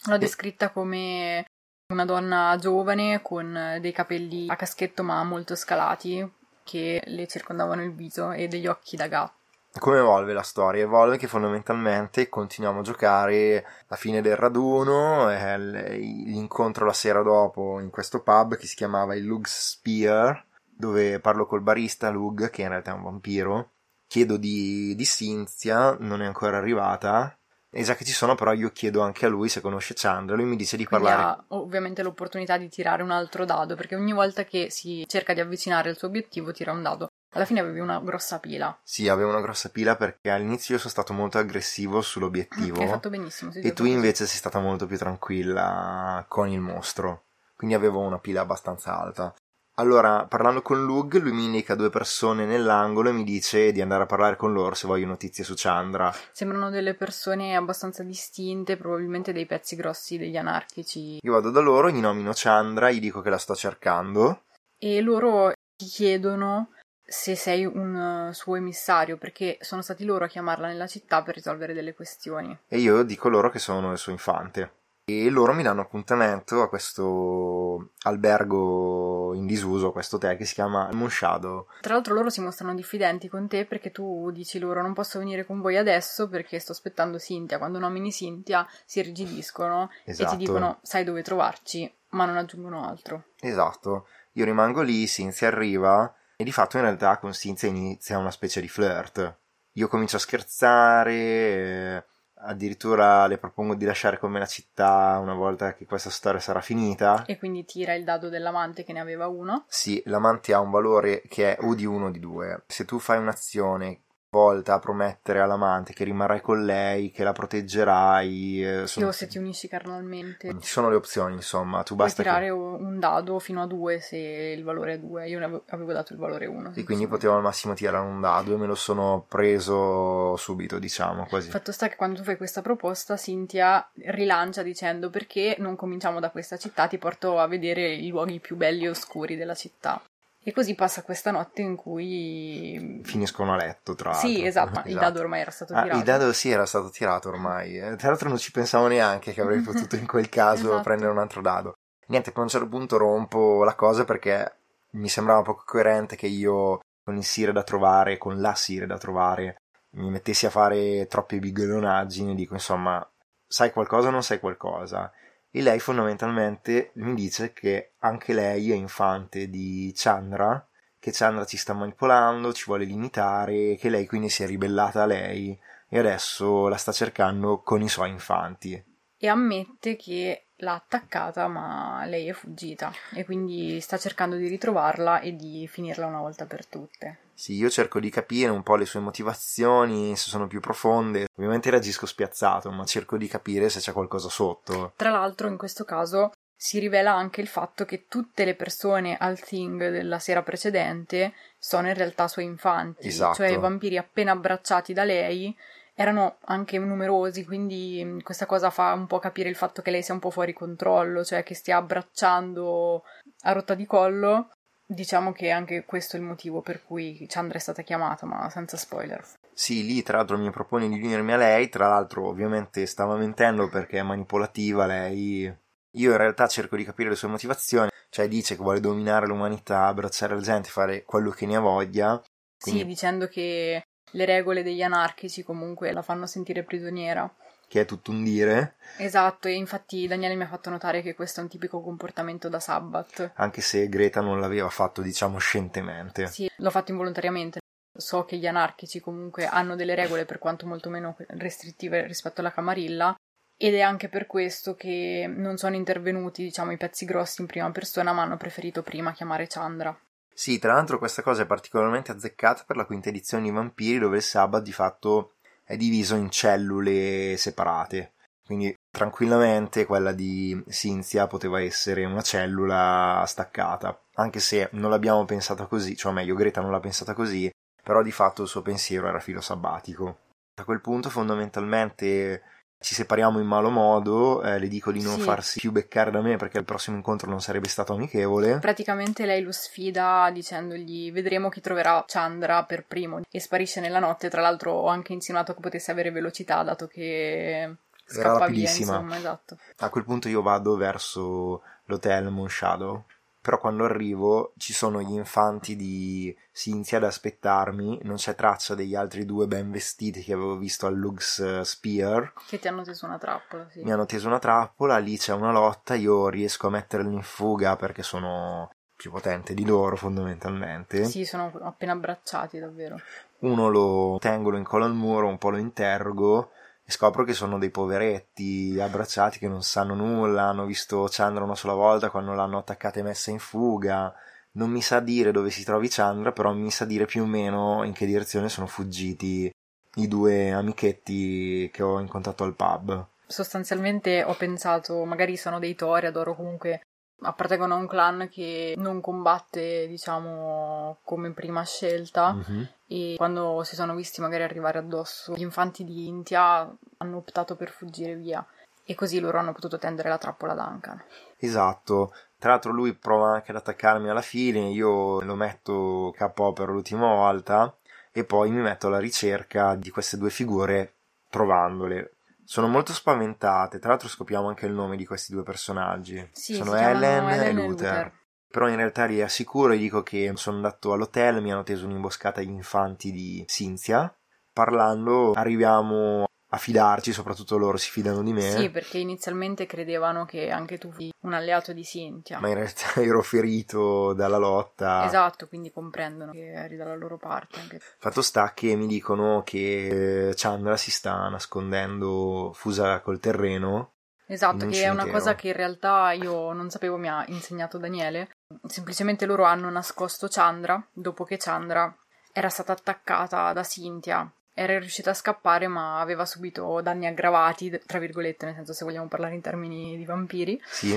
L'ho 0.09 0.19
descritta 0.19 0.71
come 0.71 1.47
una 1.89 2.05
donna 2.05 2.57
giovane 2.59 3.23
con 3.23 3.79
dei 3.81 3.93
capelli 3.93 4.49
a 4.49 4.57
caschetto 4.57 5.05
ma 5.05 5.23
molto 5.23 5.55
scalati 5.55 6.29
che 6.65 7.01
le 7.07 7.29
circondavano 7.29 7.85
il 7.85 7.95
viso 7.95 8.33
e 8.33 8.49
degli 8.49 8.67
occhi 8.67 8.97
da 8.97 9.07
gatto. 9.07 9.35
Come 9.79 9.99
evolve 9.99 10.33
la 10.33 10.43
storia? 10.43 10.83
Evolve 10.83 11.17
che 11.17 11.29
fondamentalmente 11.29 12.29
continuiamo 12.29 12.81
a 12.81 12.83
giocare 12.83 13.65
alla 13.87 13.99
fine 13.99 14.21
del 14.21 14.35
raduno, 14.35 15.31
eh, 15.31 15.59
l'incontro 15.59 16.87
la 16.87 16.95
sera 16.95 17.23
dopo 17.23 17.79
in 17.79 17.91
questo 17.91 18.23
pub 18.23 18.57
che 18.57 18.67
si 18.67 18.75
chiamava 18.75 19.15
il 19.15 19.25
Lug 19.25 19.45
Spear, 19.45 20.45
dove 20.65 21.21
parlo 21.21 21.47
col 21.47 21.61
barista 21.61 22.09
Lug, 22.09 22.49
che 22.51 22.63
in 22.63 22.69
realtà 22.69 22.93
è 22.93 22.95
un 22.95 23.03
vampiro. 23.03 23.71
Chiedo 24.09 24.39
di, 24.39 24.95
di 24.97 25.05
Cynthia, 25.05 25.95
non 26.01 26.23
è 26.23 26.27
ancora 26.27 26.57
arrivata, 26.57 27.37
e 27.71 27.83
già 27.83 27.95
che 27.95 28.05
ci 28.05 28.13
sono, 28.13 28.35
però, 28.35 28.53
io 28.53 28.71
chiedo 28.71 29.01
anche 29.03 29.27
a 29.27 29.29
lui 29.29 29.49
se 29.49 29.61
conosce 29.61 29.95
Chandra. 29.95 30.37
Lui 30.37 30.45
mi 30.45 30.57
dice 30.57 30.77
di 30.77 30.85
Quindi 30.85 31.07
parlare. 31.07 31.23
ha 31.23 31.45
ovviamente 31.49 32.03
l'opportunità 32.03 32.57
di 32.57 32.69
tirare 32.69 33.03
un 33.03 33.11
altro 33.11 33.45
dado, 33.45 33.75
perché 33.75 33.95
ogni 33.95 34.13
volta 34.13 34.45
che 34.45 34.71
si 34.71 35.05
cerca 35.07 35.35
di 35.35 35.41
avvicinare 35.41 35.91
al 35.91 35.97
suo 35.97 36.09
obiettivo, 36.09 36.53
tira 36.53 36.73
un 36.73 36.83
dado. 36.83 37.09
Alla 37.35 37.45
fine 37.45 37.61
avevi 37.61 37.81
una 37.81 38.01
grossa 38.01 38.39
pila. 38.39 38.79
Sì, 38.83 39.09
avevo 39.09 39.29
una 39.29 39.43
grossa 39.43 39.69
pila 39.69 39.97
perché 39.97 40.31
all'inizio 40.31 40.75
io 40.75 40.81
sono 40.81 40.93
stato 40.93 41.13
molto 41.13 41.37
aggressivo 41.37 42.01
sull'obiettivo. 42.01 42.81
Hai 42.81 42.89
fatto 42.89 43.11
benissimo. 43.11 43.53
E 43.53 43.73
tu 43.75 43.85
invece 43.85 44.27
sei 44.27 44.39
stata 44.39 44.59
molto 44.59 44.87
più 44.87 44.97
tranquilla 44.97 46.25
con 46.29 46.49
il 46.49 46.61
mostro. 46.61 47.25
Quindi 47.55 47.75
avevo 47.75 48.01
una 48.01 48.19
pila 48.19 48.41
abbastanza 48.41 48.99
alta. 48.99 49.35
Allora, 49.79 50.25
parlando 50.25 50.63
con 50.63 50.83
Lug, 50.83 51.19
lui 51.19 51.33
mi 51.33 51.45
indica 51.45 51.75
due 51.75 51.91
persone 51.91 52.47
nell'angolo 52.47 53.11
e 53.11 53.13
mi 53.13 53.25
dice 53.25 53.73
di 53.73 53.83
andare 53.83 54.05
a 54.05 54.07
parlare 54.07 54.37
con 54.37 54.55
loro 54.55 54.75
se 54.75 54.87
voglio 54.87 55.05
notizie 55.05 55.45
su 55.45 55.53
Chandra. 55.55 56.11
Sembrano 56.33 56.71
delle 56.71 56.95
persone 56.95 57.55
abbastanza 57.55 58.03
distinte, 58.03 58.79
probabilmente 58.79 59.35
dei 59.35 59.45
pezzi 59.45 59.77
grossi 59.77 60.17
degli 60.17 60.39
anarchici. 60.39 61.19
Io 61.21 61.33
vado 61.33 61.51
da 61.51 61.61
loro, 61.61 61.91
gli 61.91 62.01
nomino 62.01 62.33
Chandra, 62.35 62.91
gli 62.91 63.01
dico 63.01 63.21
che 63.21 63.29
la 63.29 63.37
sto 63.37 63.55
cercando. 63.55 64.45
E 64.79 65.03
loro 65.03 65.53
ti 65.77 65.85
chiedono 65.85 66.71
se 67.05 67.37
sei 67.37 67.67
un 67.67 68.31
suo 68.33 68.57
emissario, 68.57 69.19
perché 69.19 69.59
sono 69.61 69.83
stati 69.83 70.07
loro 70.07 70.25
a 70.25 70.29
chiamarla 70.29 70.69
nella 70.69 70.87
città 70.87 71.23
per 71.23 71.35
risolvere 71.35 71.75
delle 71.75 71.93
questioni. 71.93 72.59
E 72.67 72.79
io 72.79 73.03
dico 73.03 73.29
loro 73.29 73.51
che 73.51 73.59
sono 73.59 73.93
il 73.93 73.99
suo 73.99 74.11
infante 74.11 74.76
e 75.09 75.31
loro 75.31 75.53
mi 75.53 75.63
danno 75.63 75.83
appuntamento 75.83 76.63
a 76.63 76.69
questo 76.69 77.93
albergo 78.03 79.35
in 79.35 79.47
disuso, 79.47 79.93
questo 79.93 80.17
hotel 80.17 80.37
che 80.37 80.45
si 80.45 80.55
chiama 80.55 80.89
Moon 80.95 81.09
Shadow. 81.09 81.69
Tra 81.81 81.95
l'altro 81.95 82.13
loro 82.13 82.29
si 82.29 82.41
mostrano 82.41 82.75
diffidenti 82.75 83.29
con 83.29 83.47
te 83.47 83.67
perché 83.67 83.93
tu 83.93 84.33
dici 84.33 84.59
loro 84.59 84.83
non 84.83 84.95
posso 84.95 85.21
venire 85.21 85.47
con 85.47 85.61
voi 85.61 85.77
adesso 85.77 86.29
perché 86.29 86.59
sto 86.59 86.73
aspettando 86.73 87.19
Cynthia. 87.19 87.59
Quando 87.59 87.79
nomini 87.79 88.11
Cynthia 88.11 88.67
si 88.85 88.99
irrigidiscono 88.99 89.91
esatto. 90.05 90.11
e 90.11 90.13
ti 90.13 90.23
esatto. 90.23 90.37
dicono 90.37 90.79
sai 90.83 91.05
dove 91.05 91.23
trovarci, 91.23 91.89
ma 92.11 92.25
non 92.25 92.37
aggiungono 92.37 92.85
altro. 92.85 93.27
Esatto. 93.39 94.09
Io 94.33 94.45
rimango 94.45 94.83
lì, 94.83 95.07
Cynthia 95.07 95.47
arriva 95.47 96.13
e 96.35 96.43
di 96.43 96.51
fatto 96.51 96.79
in 96.79 96.83
realtà 96.83 97.19
con 97.19 97.31
Cynthia 97.31 97.69
inizia 97.69 98.19
una 98.19 98.33
specie 98.33 98.61
di 98.61 98.69
flirt. 98.69 99.37
Io 99.75 99.87
comincio 99.87 100.17
a 100.17 100.19
scherzare... 100.19 101.15
Eh 101.15 102.15
addirittura 102.39 103.27
le 103.27 103.39
propongo 103.39 103.75
di 103.75 103.85
lasciare 103.85 104.19
con 104.19 104.31
me 104.31 104.39
la 104.39 104.47
città 104.47 105.19
una 105.21 105.35
volta 105.35 105.75
che 105.75 105.87
questa 105.87 106.11
storia 106.11 106.41
sarà 106.41 106.61
finita. 106.61 107.25
E 107.27 107.39
quindi 107.39 107.65
tira 107.65 107.95
il 107.95 108.05
dado 108.05 108.29
dell'amante 108.29 108.85
che 108.85 108.93
ne 108.93 109.01
aveva 109.01 109.27
uno. 109.29 109.65
Sì, 109.69 110.03
l'amante 110.07 110.53
ha 110.53 110.61
un 110.61 110.71
valore 110.71 111.23
che 111.29 111.57
è 111.57 111.65
o 111.65 111.75
di 111.75 111.85
uno 111.85 112.07
o 112.07 112.11
di 112.11 112.21
due. 112.21 112.63
Se 112.67 112.85
tu 112.85 112.99
fai 112.99 113.19
un'azione 113.19 114.01
volta 114.31 114.75
a 114.75 114.79
promettere 114.79 115.41
all'amante 115.41 115.93
che 115.93 116.05
rimarrai 116.05 116.41
con 116.41 116.65
lei, 116.65 117.11
che 117.11 117.25
la 117.25 117.33
proteggerai. 117.33 118.65
Eh, 118.65 118.87
sono... 118.87 119.09
O 119.09 119.13
se 119.13 119.27
ti 119.27 119.39
unisci 119.39 119.69
carnalmente. 119.69 120.55
Ci 120.61 120.69
sono 120.69 120.89
le 120.91 120.97
opzioni, 120.97 121.35
insomma. 121.35 121.83
Tu 121.83 121.95
Puoi 121.95 122.07
basta 122.07 122.23
tirare 122.23 122.47
che... 122.47 122.51
un 122.51 122.99
dado 122.99 123.39
fino 123.39 123.63
a 123.63 123.67
due 123.67 124.01
se 124.01 124.17
il 124.17 124.63
valore 124.63 124.95
è 124.95 124.99
due. 124.99 125.29
Io 125.29 125.39
ne 125.39 125.63
avevo 125.69 125.93
dato 125.93 126.13
il 126.13 126.19
valore 126.19 126.47
uno. 126.47 126.73
E 126.75 126.85
quindi 126.85 127.07
potevo 127.07 127.37
al 127.37 127.43
massimo 127.43 127.75
tirare 127.75 127.99
un 127.99 128.21
dado 128.21 128.55
e 128.55 128.57
me 128.57 128.67
lo 128.67 128.75
sono 128.75 129.25
preso 129.27 130.37
subito, 130.37 130.79
diciamo 130.79 131.27
così. 131.27 131.51
Fatto 131.51 131.73
sta 131.73 131.89
che 131.89 131.97
quando 131.97 132.19
tu 132.19 132.25
fai 132.25 132.37
questa 132.37 132.63
proposta, 132.63 133.17
Cynthia 133.17 133.89
rilancia 133.95 134.63
dicendo 134.63 135.11
perché 135.11 135.57
non 135.59 135.77
cominciamo 135.77 136.21
da 136.21 136.31
questa 136.31 136.57
città, 136.57 136.87
ti 136.87 136.99
porto 136.99 137.39
a 137.39 137.47
vedere 137.47 137.93
i 137.93 138.09
luoghi 138.09 138.41
più 138.41 138.57
belli 138.57 138.85
e 138.85 138.91
oscuri 138.91 139.37
della 139.37 139.55
città. 139.55 140.01
E 140.49 140.53
così 140.53 140.77
passa 140.77 141.03
questa 141.03 141.33
notte 141.33 141.61
in 141.61 141.75
cui 141.75 143.01
finiscono 143.03 143.55
a 143.55 143.57
letto, 143.57 143.97
tra 143.97 144.11
l'altro. 144.11 144.29
Sì, 144.29 144.47
esatto, 144.47 144.71
esatto. 144.71 144.89
il 144.89 144.95
dado 144.95 145.19
ormai 145.19 145.41
era 145.41 145.51
stato 145.51 145.75
tirato. 145.75 145.93
Ah, 145.93 145.99
il 145.99 146.05
dado 146.05 146.33
sì, 146.33 146.51
era 146.51 146.65
stato 146.67 146.89
tirato 146.89 147.29
ormai. 147.31 147.77
Eh, 147.77 147.97
tra 147.97 148.11
l'altro 148.11 148.29
non 148.29 148.39
ci 148.39 148.53
pensavo 148.53 148.87
neanche 148.87 149.33
che 149.33 149.41
avrei 149.41 149.59
potuto 149.67 149.97
in 149.97 150.07
quel 150.07 150.29
caso 150.29 150.69
esatto. 150.69 150.83
prendere 150.83 151.11
un 151.11 151.19
altro 151.19 151.41
dado. 151.41 151.73
Niente, 152.07 152.31
a 152.33 152.41
un 152.41 152.47
certo 152.47 152.69
punto 152.69 152.97
rompo 152.97 153.65
la 153.65 153.75
cosa 153.75 154.05
perché 154.05 154.59
mi 154.91 155.09
sembrava 155.09 155.43
poco 155.43 155.65
coerente 155.67 156.15
che 156.15 156.29
io 156.29 156.79
con 157.03 157.17
il 157.17 157.25
sire 157.25 157.51
da 157.51 157.65
trovare, 157.65 158.17
con 158.17 158.41
la 158.41 158.55
sire 158.55 158.87
da 158.87 158.99
trovare, 158.99 159.63
mi 159.95 160.11
mettessi 160.11 160.47
a 160.47 160.51
fare 160.51 161.09
troppe 161.09 161.41
bigodonaggini, 161.41 162.37
dico 162.37 162.55
insomma, 162.55 163.05
sai 163.49 163.73
qualcosa 163.73 164.07
o 164.07 164.11
non 164.13 164.23
sai 164.23 164.39
qualcosa 164.39 165.11
e 165.57 165.63
lei 165.63 165.79
fondamentalmente 165.79 166.91
mi 166.97 167.15
dice 167.15 167.55
che 167.55 167.93
anche 168.01 168.35
lei 168.35 168.73
è 168.73 168.75
infante 168.75 169.49
di 169.49 169.91
Chandra, 169.97 170.69
che 170.99 171.13
Chandra 171.15 171.47
ci 171.47 171.57
sta 171.57 171.73
manipolando, 171.73 172.53
ci 172.53 172.65
vuole 172.67 172.85
limitare, 172.85 173.75
che 173.77 173.89
lei 173.89 174.07
quindi 174.07 174.29
si 174.29 174.43
è 174.43 174.47
ribellata 174.47 175.05
a 175.05 175.07
lei 175.07 175.59
e 175.89 175.99
adesso 175.99 176.69
la 176.69 176.77
sta 176.77 176.93
cercando 176.93 177.63
con 177.63 177.81
i 177.81 177.89
suoi 177.89 178.11
infanti. 178.11 178.85
E 179.17 179.29
ammette 179.29 179.97
che 179.97 180.46
l'ha 180.59 180.75
attaccata 180.75 181.49
ma 181.49 182.05
lei 182.07 182.29
è 182.29 182.33
fuggita 182.33 182.93
e 183.15 183.25
quindi 183.25 183.81
sta 183.81 183.99
cercando 183.99 184.37
di 184.37 184.49
ritrovarla 184.49 185.21
e 185.21 185.37
di 185.37 185.69
finirla 185.69 186.07
una 186.07 186.21
volta 186.21 186.47
per 186.47 186.67
tutte. 186.67 187.19
Sì, 187.35 187.55
io 187.55 187.69
cerco 187.69 188.01
di 188.01 188.09
capire 188.09 188.51
un 188.51 188.63
po' 188.63 188.77
le 188.77 188.87
sue 188.87 189.01
motivazioni, 189.01 190.17
se 190.17 190.31
sono 190.31 190.47
più 190.47 190.61
profonde. 190.61 191.27
Ovviamente 191.37 191.69
reagisco 191.69 192.07
spiazzato, 192.07 192.71
ma 192.71 192.85
cerco 192.87 193.19
di 193.19 193.29
capire 193.29 193.69
se 193.69 193.81
c'è 193.81 193.93
qualcosa 193.93 194.31
sotto. 194.31 194.93
Tra 194.97 195.11
l'altro, 195.11 195.47
in 195.49 195.59
questo 195.59 195.85
caso 195.85 196.33
si 196.59 196.79
rivela 196.79 197.13
anche 197.13 197.43
il 197.43 197.49
fatto 197.49 197.85
che 197.85 198.07
tutte 198.09 198.47
le 198.47 198.55
persone 198.55 199.19
al 199.19 199.39
thing 199.39 199.91
della 199.91 200.19
sera 200.19 200.43
precedente 200.43 201.35
sono 201.59 201.89
in 201.89 201.95
realtà 201.95 202.29
suoi 202.29 202.47
infanti, 202.47 203.09
Esatto. 203.09 203.35
cioè 203.35 203.49
i 203.49 203.59
vampiri 203.59 203.99
appena 203.99 204.33
abbracciati 204.33 204.95
da 204.95 205.05
lei 205.05 205.55
erano 205.99 206.37
anche 206.45 206.79
numerosi, 206.79 207.45
quindi 207.45 208.05
mh, 208.05 208.23
questa 208.23 208.45
cosa 208.45 208.69
fa 208.71 208.93
un 208.93 209.07
po' 209.07 209.19
capire 209.19 209.49
il 209.49 209.57
fatto 209.57 209.81
che 209.81 209.91
lei 209.91 210.03
sia 210.03 210.13
un 210.13 210.21
po' 210.21 210.31
fuori 210.31 210.53
controllo, 210.53 211.25
cioè 211.25 211.43
che 211.43 211.55
stia 211.55 211.79
abbracciando 211.79 213.03
a 213.43 213.53
rotta 213.53 213.75
di 213.75 213.87
collo. 213.87 214.51
Diciamo 214.89 215.33
che 215.33 215.51
anche 215.51 215.85
questo 215.85 216.17
è 216.17 216.21
il 216.21 216.25
motivo 216.27 216.61
per 216.61 216.85
cui 216.85 217.27
Chandra 217.29 217.57
è 217.57 217.61
stata 217.61 217.83
chiamata, 217.83 218.25
ma 218.27 218.49
senza 218.51 218.77
spoiler. 218.77 219.25
Sì, 219.53 219.85
lì 219.85 220.03
tra 220.03 220.19
l'altro 220.19 220.39
mi 220.39 220.51
propone 220.51 220.87
di 220.87 221.01
unirmi 221.03 221.33
a 221.33 221.37
lei, 221.37 221.69
tra 221.71 221.89
l'altro 221.89 222.29
ovviamente 222.29 222.85
stava 222.87 223.17
mentendo 223.17 223.69
perché 223.69 223.99
è 223.99 224.03
manipolativa 224.03 224.85
lei. 224.87 225.53
Io 225.93 226.11
in 226.11 226.17
realtà 226.19 226.47
cerco 226.47 226.77
di 226.77 226.85
capire 226.85 227.09
le 227.09 227.17
sue 227.17 227.29
motivazioni, 227.29 227.89
cioè 228.11 228.29
dice 228.29 228.55
che 228.55 228.63
vuole 228.63 228.81
dominare 228.81 229.27
l'umanità, 229.27 229.87
abbracciare 229.87 230.35
la 230.35 230.43
gente, 230.43 230.69
fare 230.69 231.05
quello 231.05 231.31
che 231.31 231.47
ne 231.47 231.57
ha 231.57 231.61
voglia. 231.61 232.23
Quindi- 232.61 232.81
Sì, 232.83 232.87
dicendo 232.87 233.27
che 233.29 233.86
le 234.13 234.25
regole 234.25 234.63
degli 234.63 234.83
anarchici 234.83 235.43
comunque 235.43 235.93
la 235.93 236.03
fanno 236.03 236.27
sentire 236.27 236.63
prigioniera. 236.63 237.33
che 237.69 237.81
è 237.81 237.85
tutto 237.85 238.13
un 238.13 238.23
dire, 238.23 238.77
Esatto, 238.99 239.49
e 239.49 239.55
infatti 239.55 240.07
Daniele 240.07 240.37
mi 240.37 240.45
ha 240.45 240.49
fatto 240.49 240.71
notare 240.71 241.03
che 241.03 241.15
questo 241.15 241.41
è 241.41 241.43
un 241.43 241.49
tipico 241.49 241.83
comportamento 241.83 242.49
da 242.49 242.61
Sabbath. 242.61 243.33
anche 243.35 243.61
se 243.61 243.89
Greta 243.89 244.21
non 244.21 244.39
l'aveva 244.41 244.69
fatto, 244.71 245.03
diciamo, 245.03 245.39
scientemente. 245.39 246.29
Sì, 246.29 246.49
l'ho 246.59 246.71
fatto 246.71 246.93
involontariamente. 246.93 247.59
So 247.99 248.25
che 248.25 248.37
gli 248.37 248.47
anarchici 248.47 249.01
comunque 249.01 249.47
hanno 249.47 249.75
delle 249.75 249.95
regole 249.95 250.27
per 250.27 250.39
quanto 250.39 250.67
molto 250.67 250.91
meno 250.91 251.17
restrittive 251.29 252.07
rispetto 252.07 252.41
alla 252.41 252.53
Camarilla 252.53 253.15
ed 253.59 253.75
è 253.75 253.81
anche 253.81 254.11
per 254.11 254.27
questo 254.27 254.75
che 254.75 255.25
non 255.35 255.57
sono 255.57 255.77
intervenuti, 255.77 256.43
diciamo, 256.43 256.73
i 256.73 256.77
pezzi 256.77 257.07
grossi 257.07 257.41
in 257.41 257.47
prima 257.47 257.71
persona, 257.71 258.13
ma 258.13 258.23
hanno 258.23 258.37
preferito 258.37 258.83
prima 258.83 259.13
chiamare 259.13 259.47
Chandra. 259.49 259.99
Sì, 260.39 260.59
tra 260.59 260.75
l'altro 260.75 260.99
questa 260.99 261.23
cosa 261.23 261.43
è 261.43 261.47
particolarmente 261.47 262.13
azzeccata 262.13 262.65
per 262.67 262.77
la 262.77 262.85
quinta 262.85 263.09
edizione 263.09 263.45
di 263.45 263.51
Vampiri, 263.51 263.99
dove 263.99 264.19
il 264.19 264.23
Sabbath 264.23 264.63
di 264.63 264.73
fatto 264.73 265.37
è 265.65 265.79
diviso 265.79 266.15
in 266.15 266.31
cellule 266.31 267.39
separate. 267.39 268.13
Quindi 268.45 268.77
tranquillamente 268.91 269.87
quella 269.87 270.13
di 270.13 270.63
Cinzia 270.69 271.27
poteva 271.27 271.63
essere 271.63 272.05
una 272.05 272.21
cellula 272.21 273.25
staccata, 273.27 273.99
anche 274.17 274.39
se 274.39 274.69
non 274.73 274.91
l'abbiamo 274.91 275.25
pensata 275.25 275.65
così, 275.65 275.97
cioè 275.97 276.13
meglio 276.13 276.35
Greta 276.35 276.61
non 276.61 276.71
l'ha 276.71 276.81
pensata 276.81 277.15
così, 277.15 277.51
però 277.83 278.03
di 278.03 278.13
fatto 278.13 278.43
il 278.43 278.49
suo 278.49 278.61
pensiero 278.61 279.09
era 279.09 279.21
filo 279.21 279.41
sabbatico. 279.41 280.19
A 280.61 280.65
quel 280.65 280.83
punto 280.83 281.09
fondamentalmente 281.09 282.43
ci 282.79 282.95
separiamo 282.95 283.41
in 283.41 283.47
malo 283.47 283.71
modo, 283.71 284.43
eh, 284.43 284.59
le 284.59 284.69
dico 284.69 284.93
di 284.93 285.03
non 285.03 285.15
Sì. 285.17 285.21
farsi 285.23 285.59
più 285.61 285.73
beccare 285.73 286.11
da 286.11 286.21
me 286.21 286.37
perché 286.37 286.59
il 286.59 286.65
prossimo 286.65 286.97
incontro 286.97 287.29
non 287.29 287.41
sarebbe 287.41 287.69
stato 287.69 287.95
amichevole. 287.95 288.59
Praticamente 288.59 289.25
lei 289.27 289.43
lo 289.43 289.51
sfida 289.53 290.31
dicendogli 290.33 291.11
vedremo 291.13 291.49
chi 291.49 291.61
troverà 291.61 292.05
Chandra 292.07 292.63
per 292.65 292.85
primo 292.87 293.21
e 293.31 293.41
sparisce 293.41 293.81
nella 293.81 293.99
notte. 293.99 294.29
Tra 294.31 294.41
l'altro 294.41 294.73
ho 294.73 294.87
anche 294.89 295.13
insinuato 295.13 295.55
che 295.55 295.61
potesse 295.61 295.91
avere 295.91 296.11
velocità 296.11 296.63
dato 296.63 296.87
che 296.87 297.75
scappa 298.05 298.31
via, 298.31 298.39
rapidissima. 298.39 298.93
insomma, 298.95 299.17
esatto. 299.17 299.57
A 299.79 299.89
quel 299.89 300.05
punto 300.05 300.29
io 300.29 300.43
vado 300.43 300.77
verso 300.77 301.63
l'hotel 301.87 302.31
Moon 302.31 302.49
Shadow. 302.49 303.05
Però 303.47 303.61
quando 303.61 303.85
arrivo 303.85 304.55
ci 304.57 304.73
sono 304.73 305.01
gli 305.01 305.13
infanti 305.13 305.77
di 305.77 306.37
Cinzia 306.51 306.99
ad 306.99 307.05
aspettarmi, 307.05 308.01
non 308.03 308.17
c'è 308.17 308.35
traccia 308.35 308.75
degli 308.75 308.97
altri 308.97 309.25
due 309.25 309.47
ben 309.47 309.71
vestiti 309.71 310.21
che 310.25 310.33
avevo 310.33 310.57
visto 310.57 310.89
al 310.89 310.97
Lux 310.97 311.39
eh, 311.39 311.65
Spear. 311.65 312.33
Che 312.45 312.59
ti 312.59 312.67
hanno 312.67 312.83
teso 312.83 313.07
una 313.07 313.19
trappola, 313.19 313.69
sì. 313.71 313.85
Mi 313.85 313.93
hanno 313.93 314.05
teso 314.05 314.27
una 314.27 314.41
trappola, 314.41 314.99
lì 314.99 315.17
c'è 315.17 315.33
una 315.33 315.53
lotta, 315.53 315.95
io 315.95 316.29
riesco 316.29 316.67
a 316.67 316.71
metterli 316.71 317.15
in 317.15 317.23
fuga 317.23 317.77
perché 317.77 318.03
sono 318.03 318.73
più 318.97 319.13
potente 319.13 319.55
di 319.55 319.65
loro 319.65 319.95
fondamentalmente. 319.95 321.05
Sì, 321.05 321.25
sono 321.25 321.53
appena 321.63 321.93
abbracciati, 321.93 322.59
davvero. 322.59 322.99
Uno 323.43 323.69
lo 323.69 324.19
tengo, 324.19 324.51
lo 324.51 324.57
incollo 324.57 324.87
al 324.87 324.95
muro, 324.95 325.29
un 325.29 325.39
po' 325.39 325.51
lo 325.51 325.59
interrogo 325.59 326.51
e 326.89 326.93
scopro 326.93 327.25
che 327.25 327.33
sono 327.33 327.59
dei 327.59 327.71
poveretti 327.71 328.79
abbracciati 328.81 329.41
che 329.41 329.49
non 329.49 329.65
sanno 329.65 329.95
nulla, 329.95 330.45
hanno 330.45 330.67
visto 330.67 331.09
Chandra 331.11 331.43
una 331.43 331.57
sola 331.57 331.75
volta 331.75 332.11
quando 332.11 332.33
l'hanno 332.33 332.59
attaccata 332.59 333.01
e 333.01 333.03
messa 333.03 333.33
in 333.33 333.41
fuga. 333.41 334.15
Non 334.53 334.71
mi 334.71 334.81
sa 334.81 335.01
dire 335.01 335.33
dove 335.33 335.51
si 335.51 335.65
trovi 335.65 335.89
Chandra, 335.89 336.31
però 336.31 336.53
mi 336.53 336.71
sa 336.71 336.85
dire 336.85 337.05
più 337.05 337.25
o 337.25 337.27
meno 337.27 337.83
in 337.83 337.93
che 337.93 338.07
direzione 338.07 338.49
sono 338.49 338.69
fuggiti 338.69 339.53
i 339.97 340.09
due 340.09 340.53
amichetti 340.53 341.69
che 341.73 341.83
ho 341.83 341.99
incontrato 341.99 342.45
al 342.45 342.55
pub. 342.55 343.07
Sostanzialmente 343.27 344.23
ho 344.23 344.35
pensato, 344.35 345.05
magari 345.05 345.37
sono 345.37 345.59
dei 345.59 345.75
toreador 345.75 346.29
o 346.29 346.37
comunque 346.37 346.83
appartengono 347.21 347.75
a 347.75 347.79
un 347.79 347.87
clan 347.87 348.29
che 348.31 348.75
non 348.77 349.01
combatte, 349.01 349.87
diciamo, 349.87 350.99
come 351.03 351.31
prima 351.33 351.65
scelta. 351.65 352.33
Mhm. 352.33 352.69
E 352.89 353.15
quando 353.17 353.63
si 353.65 353.75
sono 353.75 353.95
visti 353.95 354.21
magari 354.21 354.43
arrivare 354.43 354.79
addosso, 354.79 355.35
gli 355.35 355.43
infanti 355.43 355.85
di 355.85 356.07
Intia 356.07 356.73
hanno 356.99 357.17
optato 357.17 357.57
per 357.57 357.71
fuggire 357.71 358.15
via. 358.15 358.47
E 358.85 358.95
così 358.95 359.19
loro 359.19 359.39
hanno 359.39 359.53
potuto 359.53 359.79
tendere 359.79 360.09
la 360.09 360.19
trappola 360.19 360.53
a 360.53 360.69
Duncan. 360.69 361.03
Esatto. 361.39 362.13
Tra 362.39 362.51
l'altro 362.51 362.71
lui 362.71 362.93
prova 362.95 363.33
anche 363.33 363.51
ad 363.51 363.57
attaccarmi 363.57 364.09
alla 364.09 364.21
fine, 364.21 364.69
io 364.69 365.21
lo 365.23 365.35
metto 365.35 366.15
KO 366.17 366.53
per 366.53 366.69
l'ultima 366.69 367.07
volta 367.15 367.75
e 368.13 368.25
poi 368.25 368.51
mi 368.51 368.61
metto 368.61 368.87
alla 368.87 368.99
ricerca 368.99 369.75
di 369.75 369.91
queste 369.91 370.17
due 370.17 370.31
figure 370.31 370.95
trovandole. 371.29 372.16
Sono 372.47 372.69
molto 372.69 372.93
spaventate, 372.93 373.81
tra 373.81 373.91
l'altro 373.91 374.09
scopriamo 374.09 374.47
anche 374.47 374.67
il 374.67 374.73
nome 374.73 374.97
di 374.97 375.05
questi 375.05 375.33
due 375.33 375.43
personaggi. 375.43 376.29
Sì, 376.33 376.55
sono 376.55 376.77
Ellen, 376.77 377.29
Ellen 377.29 377.41
e 377.41 377.49
e 377.49 377.53
Luther. 377.53 377.67
Luther. 377.69 378.13
Però 378.49 378.69
in 378.69 378.77
realtà 378.77 379.05
li 379.07 379.21
assicuro 379.21 379.73
e 379.73 379.79
dico 379.79 380.03
che 380.05 380.31
sono 380.37 380.57
andato 380.57 380.93
all'hotel, 380.93 381.43
mi 381.43 381.53
hanno 381.53 381.65
teso 381.65 381.85
un'imboscata 381.87 382.41
agli 382.41 382.51
infanti 382.51 383.11
di 383.11 383.45
Cinzia. 383.49 384.17
Parlando 384.53 385.33
arriviamo 385.33 386.25
a 386.57 386.59
fidarci, 386.59 387.13
soprattutto 387.13 387.57
loro 387.57 387.77
si 387.77 387.91
fidano 387.91 388.23
di 388.23 388.33
me. 388.33 388.51
Sì, 388.51 388.71
perché 388.71 388.99
inizialmente 388.99 389.67
credevano 389.67 390.25
che 390.25 390.51
anche 390.51 390.79
tu 390.79 390.91
fossi 390.91 391.13
un 391.21 391.33
alleato 391.33 391.73
di 391.73 391.83
Cynthia. 391.83 392.41
ma 392.41 392.49
in 392.49 392.55
realtà 392.55 392.95
ero 393.01 393.23
ferito 393.23 394.13
dalla 394.13 394.39
lotta. 394.39 395.05
Esatto, 395.05 395.49
quindi 395.49 395.71
comprendono 395.71 396.33
che 396.33 396.53
eri 396.53 396.77
dalla 396.77 396.97
loro 396.97 397.17
parte. 397.17 397.61
Anche. 397.61 397.81
Fatto 397.99 398.23
sta 398.23 398.53
che 398.55 398.75
mi 398.75 398.87
dicono 398.87 399.43
che 399.45 400.29
eh, 400.29 400.35
Chandra 400.35 400.77
si 400.77 400.91
sta 400.91 401.29
nascondendo 401.29 402.53
fusa 402.55 403.01
col 403.01 403.21
terreno. 403.21 403.93
Esatto, 404.29 404.67
che 404.67 404.83
è 404.83 404.89
una 404.89 405.07
cosa 405.07 405.37
che 405.37 405.49
in 405.49 405.53
realtà 405.55 406.11
io 406.11 406.53
non 406.53 406.69
sapevo, 406.69 406.97
mi 406.97 407.09
ha 407.09 407.25
insegnato 407.29 407.79
Daniele. 407.79 408.31
Semplicemente 408.67 409.25
loro 409.25 409.45
hanno 409.45 409.71
nascosto 409.71 410.27
Chandra 410.29 410.85
dopo 410.93 411.23
che 411.23 411.37
Chandra 411.37 411.95
era 412.33 412.49
stata 412.49 412.73
attaccata 412.73 413.53
da 413.53 413.63
Cynthia. 413.63 414.29
Era 414.59 414.79
riuscita 414.79 415.11
a 415.11 415.15
scappare, 415.15 415.69
ma 415.69 416.01
aveva 416.01 416.25
subito 416.25 416.81
danni 416.81 417.07
aggravati, 417.07 417.79
tra 417.85 417.99
virgolette, 417.99 418.47
nel 418.47 418.55
senso 418.55 418.73
se 418.73 418.87
vogliamo 418.87 419.07
parlare 419.07 419.35
in 419.35 419.43
termini 419.43 419.99
di 419.99 420.05
vampiri. 420.07 420.59
Sì, 420.65 420.95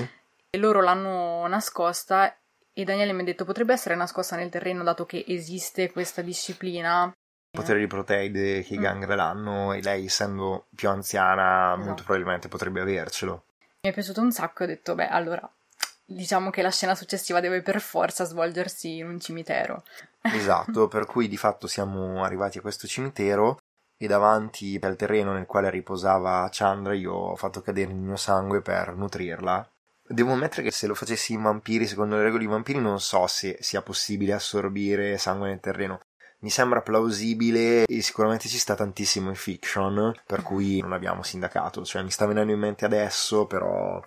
E 0.52 0.58
loro 0.58 0.80
l'hanno 0.80 1.46
nascosta 1.46 2.34
e 2.72 2.84
Daniele 2.84 3.12
mi 3.12 3.20
ha 3.20 3.24
detto 3.24 3.44
potrebbe 3.44 3.74
essere 3.74 3.94
nascosta 3.96 4.34
nel 4.36 4.48
terreno 4.48 4.82
dato 4.82 5.04
che 5.04 5.24
esiste 5.28 5.92
questa 5.92 6.22
disciplina. 6.22 7.12
potere 7.50 7.80
di 7.80 7.86
proteide 7.86 8.62
che 8.62 8.74
i 8.74 8.78
Mm. 8.78 8.82
l'hanno 9.16 9.72
e 9.74 9.82
lei 9.82 10.06
essendo 10.06 10.68
più 10.74 10.88
anziana 10.88 11.72
Esatto. 11.72 11.84
molto 11.84 12.02
probabilmente 12.04 12.48
potrebbe 12.48 12.80
avercelo. 12.80 13.44
Mi 13.82 13.90
è 13.90 13.92
piaciuto 13.92 14.20
un 14.20 14.30
sacco 14.32 14.62
e 14.62 14.66
ho 14.66 14.68
detto, 14.68 14.94
beh, 14.94 15.08
allora 15.08 15.46
diciamo 16.04 16.50
che 16.50 16.62
la 16.62 16.70
scena 16.70 16.94
successiva 16.94 17.40
deve 17.40 17.60
per 17.60 17.80
forza 17.80 18.24
svolgersi 18.24 18.96
in 18.98 19.06
un 19.08 19.20
cimitero. 19.20 19.82
Esatto, 20.22 20.88
per 20.88 21.06
cui 21.06 21.28
di 21.28 21.36
fatto 21.36 21.66
siamo 21.66 22.22
arrivati 22.22 22.58
a 22.58 22.60
questo 22.60 22.86
cimitero 22.86 23.58
e 23.96 24.06
davanti 24.06 24.78
al 24.80 24.96
terreno 24.96 25.32
nel 25.32 25.46
quale 25.46 25.70
riposava 25.70 26.48
Chandra 26.50 26.94
io 26.94 27.12
ho 27.12 27.36
fatto 27.36 27.60
cadere 27.60 27.90
il 27.90 27.96
mio 27.96 28.16
sangue 28.16 28.60
per 28.62 28.94
nutrirla. 28.94 29.68
Devo 30.06 30.32
ammettere 30.32 30.62
che 30.62 30.72
se 30.72 30.86
lo 30.86 30.94
facessi 30.94 31.34
in 31.34 31.42
vampiri, 31.42 31.86
secondo 31.86 32.16
le 32.16 32.22
regole 32.22 32.40
di 32.40 32.50
vampiri, 32.50 32.80
non 32.80 32.98
so 32.98 33.26
se 33.26 33.58
sia 33.60 33.82
possibile 33.82 34.32
assorbire 34.32 35.18
sangue 35.18 35.48
nel 35.48 35.60
terreno. 35.60 36.00
Mi 36.40 36.50
sembra 36.50 36.80
plausibile 36.80 37.84
e 37.84 38.00
sicuramente 38.00 38.48
ci 38.48 38.58
sta 38.58 38.74
tantissimo 38.74 39.28
in 39.28 39.34
fiction, 39.34 40.12
per 40.26 40.42
cui 40.42 40.80
non 40.80 40.94
abbiamo 40.94 41.22
sindacato. 41.22 41.84
Cioè, 41.84 42.02
mi 42.02 42.10
sta 42.10 42.26
venendo 42.26 42.52
in 42.52 42.58
mente 42.58 42.86
adesso, 42.86 43.46
però 43.46 44.02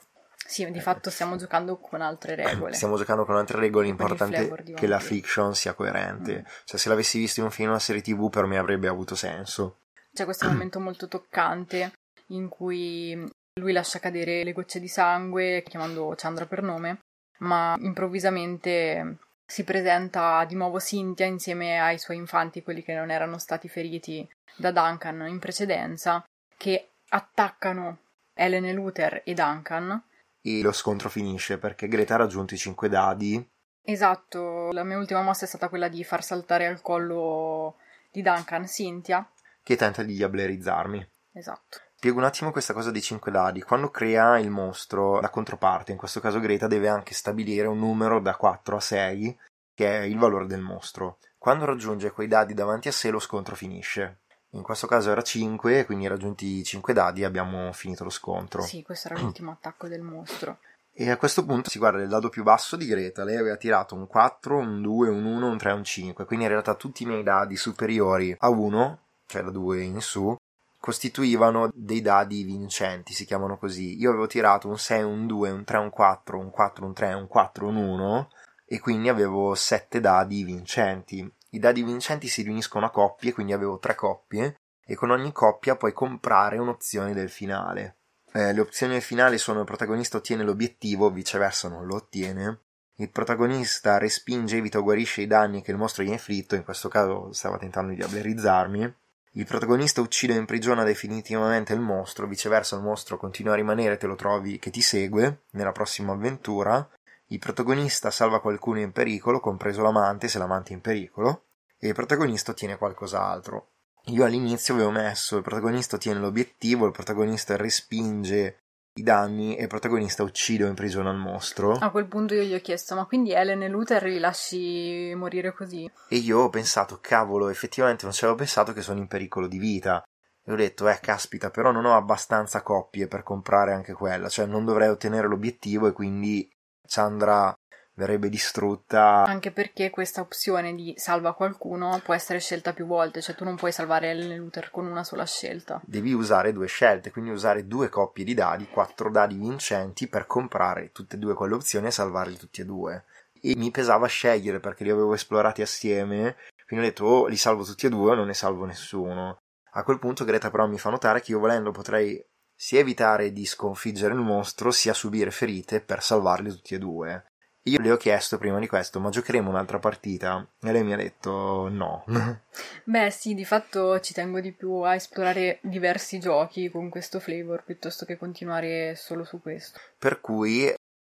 Sì, 0.45 0.69
di 0.69 0.81
fatto 0.81 1.09
stiamo 1.09 1.35
giocando 1.35 1.77
con 1.77 2.01
altre 2.01 2.35
regole. 2.37 2.73
Stiamo 2.73 2.97
giocando 2.97 3.25
con 3.25 3.35
altre 3.35 3.59
regole, 3.59 3.85
l'importante 3.85 4.49
è 4.49 4.73
che 4.73 4.87
la 4.87 4.99
fiction 4.99 5.55
sia 5.55 5.73
coerente. 5.73 6.39
Mm. 6.39 6.45
Cioè, 6.65 6.79
se 6.79 6.89
l'avessi 6.89 7.17
visto 7.17 7.39
in 7.39 7.47
un 7.47 7.51
film 7.51 7.69
o 7.69 7.71
una 7.71 7.79
serie 7.79 8.01
TV, 8.01 8.29
per 8.29 8.45
me 8.45 8.57
avrebbe 8.57 8.87
avuto 8.87 9.15
senso. 9.15 9.79
C'è 10.13 10.25
questo 10.25 10.47
momento 10.47 10.79
molto 10.81 11.07
toccante 11.07 11.93
in 12.27 12.49
cui 12.49 13.29
Lui 13.59 13.71
lascia 13.71 13.99
cadere 13.99 14.43
le 14.43 14.53
gocce 14.53 14.79
di 14.79 14.87
sangue, 14.87 15.63
chiamando 15.63 16.13
Chandra 16.15 16.45
per 16.45 16.61
nome, 16.61 16.99
ma 17.39 17.75
improvvisamente 17.79 19.17
si 19.45 19.63
presenta 19.63 20.43
di 20.45 20.55
nuovo 20.55 20.79
Cynthia 20.79 21.25
insieme 21.25 21.79
ai 21.79 21.99
suoi 21.99 22.17
infanti, 22.17 22.63
quelli 22.63 22.83
che 22.83 22.93
non 22.93 23.11
erano 23.11 23.37
stati 23.37 23.67
feriti 23.67 24.27
da 24.55 24.71
Duncan 24.71 25.27
in 25.27 25.39
precedenza, 25.39 26.23
che 26.57 26.89
attaccano 27.09 27.99
Helen 28.33 28.65
e 28.65 28.73
Luther 28.73 29.21
e 29.23 29.33
Duncan. 29.33 30.01
E 30.45 30.61
lo 30.61 30.73
scontro 30.73 31.09
finisce 31.09 31.57
perché 31.57 31.87
Greta 31.87 32.15
ha 32.15 32.17
raggiunto 32.17 32.53
i 32.53 32.57
cinque 32.57 32.89
dadi. 32.89 33.49
Esatto, 33.81 34.71
la 34.71 34.83
mia 34.83 34.97
ultima 34.97 35.21
mossa 35.21 35.45
è 35.45 35.47
stata 35.47 35.69
quella 35.69 35.87
di 35.87 36.03
far 36.03 36.23
saltare 36.23 36.67
al 36.67 36.81
collo 36.81 37.77
di 38.11 38.21
Duncan 38.21 38.65
Cynthia. 38.65 39.27
Che 39.63 39.75
tenta 39.75 40.03
di 40.03 40.15
diablerizzarmi. 40.15 41.09
Esatto. 41.33 41.79
Spiego 41.95 42.19
un 42.19 42.25
attimo 42.25 42.51
questa 42.51 42.73
cosa 42.73 42.91
dei 42.91 43.01
5 43.01 43.31
dadi. 43.31 43.61
Quando 43.61 43.89
crea 43.89 44.37
il 44.37 44.49
mostro, 44.49 45.21
la 45.21 45.29
controparte, 45.29 45.93
in 45.93 45.97
questo 45.97 46.19
caso 46.19 46.41
Greta, 46.41 46.67
deve 46.67 46.89
anche 46.89 47.13
stabilire 47.13 47.67
un 47.67 47.79
numero 47.79 48.19
da 48.19 48.35
4 48.35 48.75
a 48.75 48.79
6, 48.81 49.39
che 49.73 49.99
è 49.99 50.01
il 50.01 50.17
valore 50.17 50.45
del 50.45 50.59
mostro. 50.59 51.19
Quando 51.37 51.63
raggiunge 51.63 52.11
quei 52.11 52.27
dadi 52.27 52.53
davanti 52.53 52.89
a 52.89 52.91
sé, 52.91 53.09
lo 53.09 53.19
scontro 53.19 53.55
finisce. 53.55 54.22
In 54.53 54.61
questo 54.61 54.85
caso 54.85 55.11
era 55.11 55.21
5, 55.21 55.85
quindi 55.85 56.07
raggiunti 56.07 56.59
i 56.59 56.63
5 56.63 56.93
dadi 56.93 57.23
abbiamo 57.23 57.71
finito 57.73 58.03
lo 58.03 58.09
scontro. 58.09 58.61
Sì, 58.61 58.83
questo 58.83 59.09
era 59.09 59.19
l'ultimo 59.19 59.51
attacco 59.51 59.87
del 59.87 60.01
mostro. 60.01 60.59
E 60.95 61.09
a 61.09 61.17
questo 61.17 61.43
punto 61.43 61.71
si 61.71 61.79
guarda 61.79 62.03
il 62.03 62.07
dado 62.07 62.29
più 62.29 62.43
basso 62.43 62.75
di 62.75 62.85
Greta. 62.85 63.23
Lei 63.23 63.37
aveva 63.37 63.55
tirato 63.57 63.95
un 63.95 64.05
4, 64.05 64.57
un 64.57 64.81
2, 64.81 65.09
un 65.09 65.25
1, 65.25 65.47
un 65.47 65.57
3, 65.57 65.71
un 65.71 65.83
5. 65.83 66.25
Quindi 66.25 66.45
in 66.45 66.51
realtà 66.51 66.75
tutti 66.75 67.01
i 67.01 67.07
miei 67.07 67.23
dadi 67.23 67.55
superiori 67.55 68.35
a 68.37 68.49
1, 68.49 68.99
cioè 69.25 69.41
da 69.41 69.49
2 69.49 69.81
in 69.81 70.01
su, 70.01 70.35
costituivano 70.79 71.71
dei 71.73 72.01
dadi 72.01 72.43
vincenti, 72.43 73.13
si 73.13 73.25
chiamano 73.25 73.57
così. 73.57 73.97
Io 73.97 74.09
avevo 74.09 74.27
tirato 74.27 74.67
un 74.67 74.77
6, 74.77 75.01
un 75.01 75.25
2, 75.25 75.49
un 75.49 75.63
3, 75.63 75.77
un 75.79 75.89
4, 75.89 76.37
un 76.37 76.51
4, 76.51 76.85
un 76.85 76.93
3, 76.93 77.13
un 77.13 77.27
4, 77.27 77.67
un 77.67 77.75
1 77.77 78.29
e 78.65 78.79
quindi 78.79 79.09
avevo 79.09 79.55
7 79.55 79.99
dadi 79.99 80.43
vincenti. 80.43 81.31
I 81.53 81.59
dadi 81.59 81.83
vincenti 81.83 82.27
si 82.27 82.41
riuniscono 82.43 82.85
a 82.85 82.91
coppie, 82.91 83.33
quindi 83.33 83.53
avevo 83.53 83.79
3 83.79 83.95
coppie 83.95 84.55
e 84.85 84.95
con 84.95 85.09
ogni 85.11 85.31
coppia 85.31 85.75
puoi 85.75 85.93
comprare 85.93 86.57
un'opzione 86.57 87.13
del 87.13 87.29
finale. 87.29 87.97
Eh, 88.33 88.53
le 88.53 88.61
opzioni 88.61 88.93
del 88.93 89.01
finale 89.01 89.37
sono 89.37 89.59
il 89.59 89.65
protagonista 89.65 90.17
ottiene 90.17 90.43
l'obiettivo, 90.43 91.11
viceversa 91.11 91.69
non 91.69 91.85
lo 91.85 91.95
ottiene. 91.95 92.59
Il 92.95 93.09
protagonista 93.09 93.97
respinge, 93.97 94.57
evita 94.57 94.79
o 94.79 94.83
guarisce 94.83 95.21
i 95.21 95.27
danni 95.27 95.61
che 95.61 95.71
il 95.71 95.77
mostro 95.77 96.03
gli 96.03 96.09
ha 96.09 96.13
inflitto, 96.13 96.55
in 96.55 96.63
questo 96.63 96.89
caso 96.89 97.31
stava 97.33 97.57
tentando 97.57 97.91
di 97.91 97.97
diablerizzarmi 97.97 98.95
il 99.35 99.47
protagonista 99.47 99.99
uccide 99.99 100.33
o 100.33 100.37
imprigiona 100.37 100.83
definitivamente 100.83 101.73
il 101.73 101.79
mostro, 101.79 102.27
viceversa 102.27 102.75
il 102.75 102.83
mostro 102.83 103.17
continua 103.17 103.53
a 103.53 103.55
rimanere, 103.55 103.97
te 103.97 104.05
lo 104.05 104.13
trovi 104.13 104.59
che 104.59 104.69
ti 104.69 104.81
segue 104.81 105.45
nella 105.51 105.71
prossima 105.71 106.13
avventura. 106.13 106.87
Il 107.33 107.39
protagonista 107.39 108.11
salva 108.11 108.39
qualcuno 108.39 108.79
in 108.79 108.91
pericolo, 108.91 109.39
compreso 109.39 109.81
l'amante, 109.81 110.27
se 110.27 110.37
l'amante 110.37 110.69
è 110.69 110.73
in 110.73 110.81
pericolo, 110.81 111.45
e 111.79 111.87
il 111.87 111.95
protagonista 111.95 112.51
ottiene 112.51 112.77
qualcos'altro. 112.77 113.69
Io 114.09 114.23
all'inizio 114.23 114.75
avevo 114.75 114.91
messo 114.91 115.37
il 115.37 115.41
protagonista 115.41 115.95
ottiene 115.95 116.19
l'obiettivo, 116.19 116.85
il 116.85 116.91
protagonista 116.91 117.57
respinge 117.57 118.59
i 118.99 119.01
danni 119.01 119.55
e 119.55 119.63
il 119.63 119.67
protagonista 119.67 120.21
uccide 120.21 120.65
o 120.65 120.67
imprigiona 120.67 121.09
il 121.09 121.17
mostro. 121.17 121.71
A 121.71 121.89
quel 121.89 122.05
punto 122.05 122.35
io 122.35 122.43
gli 122.43 122.53
ho 122.53 122.61
chiesto: 122.61 122.93
Ma 122.93 123.05
quindi 123.05 123.31
Ellen 123.31 123.63
e 123.63 123.67
Luther 123.67 124.03
li 124.03 124.19
lasci 124.19 125.11
morire 125.15 125.53
così? 125.53 125.91
E 126.09 126.17
io 126.17 126.37
ho 126.37 126.49
pensato: 126.49 126.99
cavolo, 127.01 127.49
effettivamente 127.49 128.03
non 128.03 128.13
ci 128.13 128.25
avevo 128.25 128.37
pensato 128.37 128.73
che 128.73 128.83
sono 128.83 128.99
in 128.99 129.07
pericolo 129.07 129.47
di 129.47 129.57
vita. 129.57 130.03
E 130.45 130.51
ho 130.51 130.55
detto: 130.55 130.87
eh, 130.87 130.99
caspita, 131.01 131.49
però 131.49 131.71
non 131.71 131.85
ho 131.85 131.95
abbastanza 131.95 132.61
coppie 132.61 133.07
per 133.07 133.23
comprare 133.23 133.73
anche 133.73 133.93
quella, 133.93 134.29
cioè 134.29 134.45
non 134.45 134.65
dovrei 134.65 134.89
ottenere 134.89 135.27
l'obiettivo 135.27 135.87
e 135.87 135.93
quindi 135.93 136.47
Chandra 136.87 137.55
verrebbe 137.95 138.29
distrutta. 138.29 139.23
Anche 139.23 139.51
perché 139.51 139.89
questa 139.89 140.21
opzione 140.21 140.73
di 140.75 140.93
salva 140.97 141.33
qualcuno 141.33 141.99
può 142.03 142.13
essere 142.13 142.39
scelta 142.39 142.73
più 142.73 142.85
volte, 142.85 143.21
cioè 143.21 143.35
tu 143.35 143.43
non 143.43 143.55
puoi 143.55 143.71
salvare 143.71 144.15
Luther 144.15 144.69
con 144.71 144.85
una 144.85 145.03
sola 145.03 145.25
scelta. 145.25 145.81
Devi 145.85 146.13
usare 146.13 146.53
due 146.53 146.67
scelte, 146.67 147.11
quindi 147.11 147.31
usare 147.31 147.67
due 147.67 147.89
coppie 147.89 148.23
di 148.23 148.33
dadi, 148.33 148.67
quattro 148.67 149.09
dadi 149.09 149.35
vincenti 149.35 150.07
per 150.07 150.25
comprare 150.25 150.91
tutte 150.91 151.15
e 151.15 151.19
due 151.19 151.33
quelle 151.33 151.55
opzioni 151.55 151.87
e 151.87 151.91
salvarli 151.91 152.37
tutti 152.37 152.61
e 152.61 152.65
due. 152.65 153.05
E 153.41 153.55
mi 153.57 153.71
pesava 153.71 154.07
scegliere 154.07 154.59
perché 154.59 154.83
li 154.83 154.89
avevo 154.89 155.13
esplorati 155.13 155.61
assieme, 155.61 156.37
quindi 156.65 156.85
ho 156.85 156.89
detto 156.89 157.05
oh, 157.05 157.27
li 157.27 157.35
salvo 157.35 157.63
tutti 157.63 157.85
e 157.85 157.89
due 157.89 158.11
o 158.11 158.15
non 158.15 158.27
ne 158.27 158.33
salvo 158.33 158.65
nessuno. 158.65 159.37
A 159.75 159.83
quel 159.83 159.99
punto 159.99 160.23
Greta 160.23 160.49
però 160.49 160.67
mi 160.67 160.77
fa 160.77 160.89
notare 160.89 161.19
che 161.19 161.31
io 161.31 161.39
volendo 161.39 161.71
potrei 161.71 162.23
sia 162.55 162.79
evitare 162.79 163.31
di 163.31 163.45
sconfiggere 163.45 164.13
il 164.13 164.19
mostro 164.19 164.71
sia 164.71 164.93
subire 164.93 165.31
ferite 165.31 165.81
per 165.81 166.01
salvarli 166.01 166.49
tutti 166.49 166.75
e 166.75 166.79
due. 166.79 167.25
Io 167.67 167.79
le 167.79 167.91
ho 167.91 167.97
chiesto 167.97 168.37
prima 168.37 168.59
di 168.59 168.67
questo, 168.67 168.99
ma 168.99 169.09
giocheremo 169.09 169.49
un'altra 169.49 169.79
partita? 169.79 170.45
E 170.61 170.71
lei 170.73 170.83
mi 170.83 170.91
ha 170.91 170.97
detto 170.97 171.69
no. 171.69 172.03
Beh, 172.83 173.09
sì, 173.09 173.33
di 173.35 173.45
fatto 173.45 174.01
ci 174.01 174.13
tengo 174.13 174.41
di 174.41 174.51
più 174.51 174.81
a 174.81 174.95
esplorare 174.95 175.59
diversi 175.61 176.19
giochi 176.19 176.69
con 176.69 176.89
questo 176.89 177.21
flavor 177.21 177.63
piuttosto 177.63 178.05
che 178.05 178.17
continuare 178.17 178.95
solo 178.97 179.23
su 179.23 179.41
questo. 179.41 179.79
Per 179.97 180.19
cui 180.19 180.73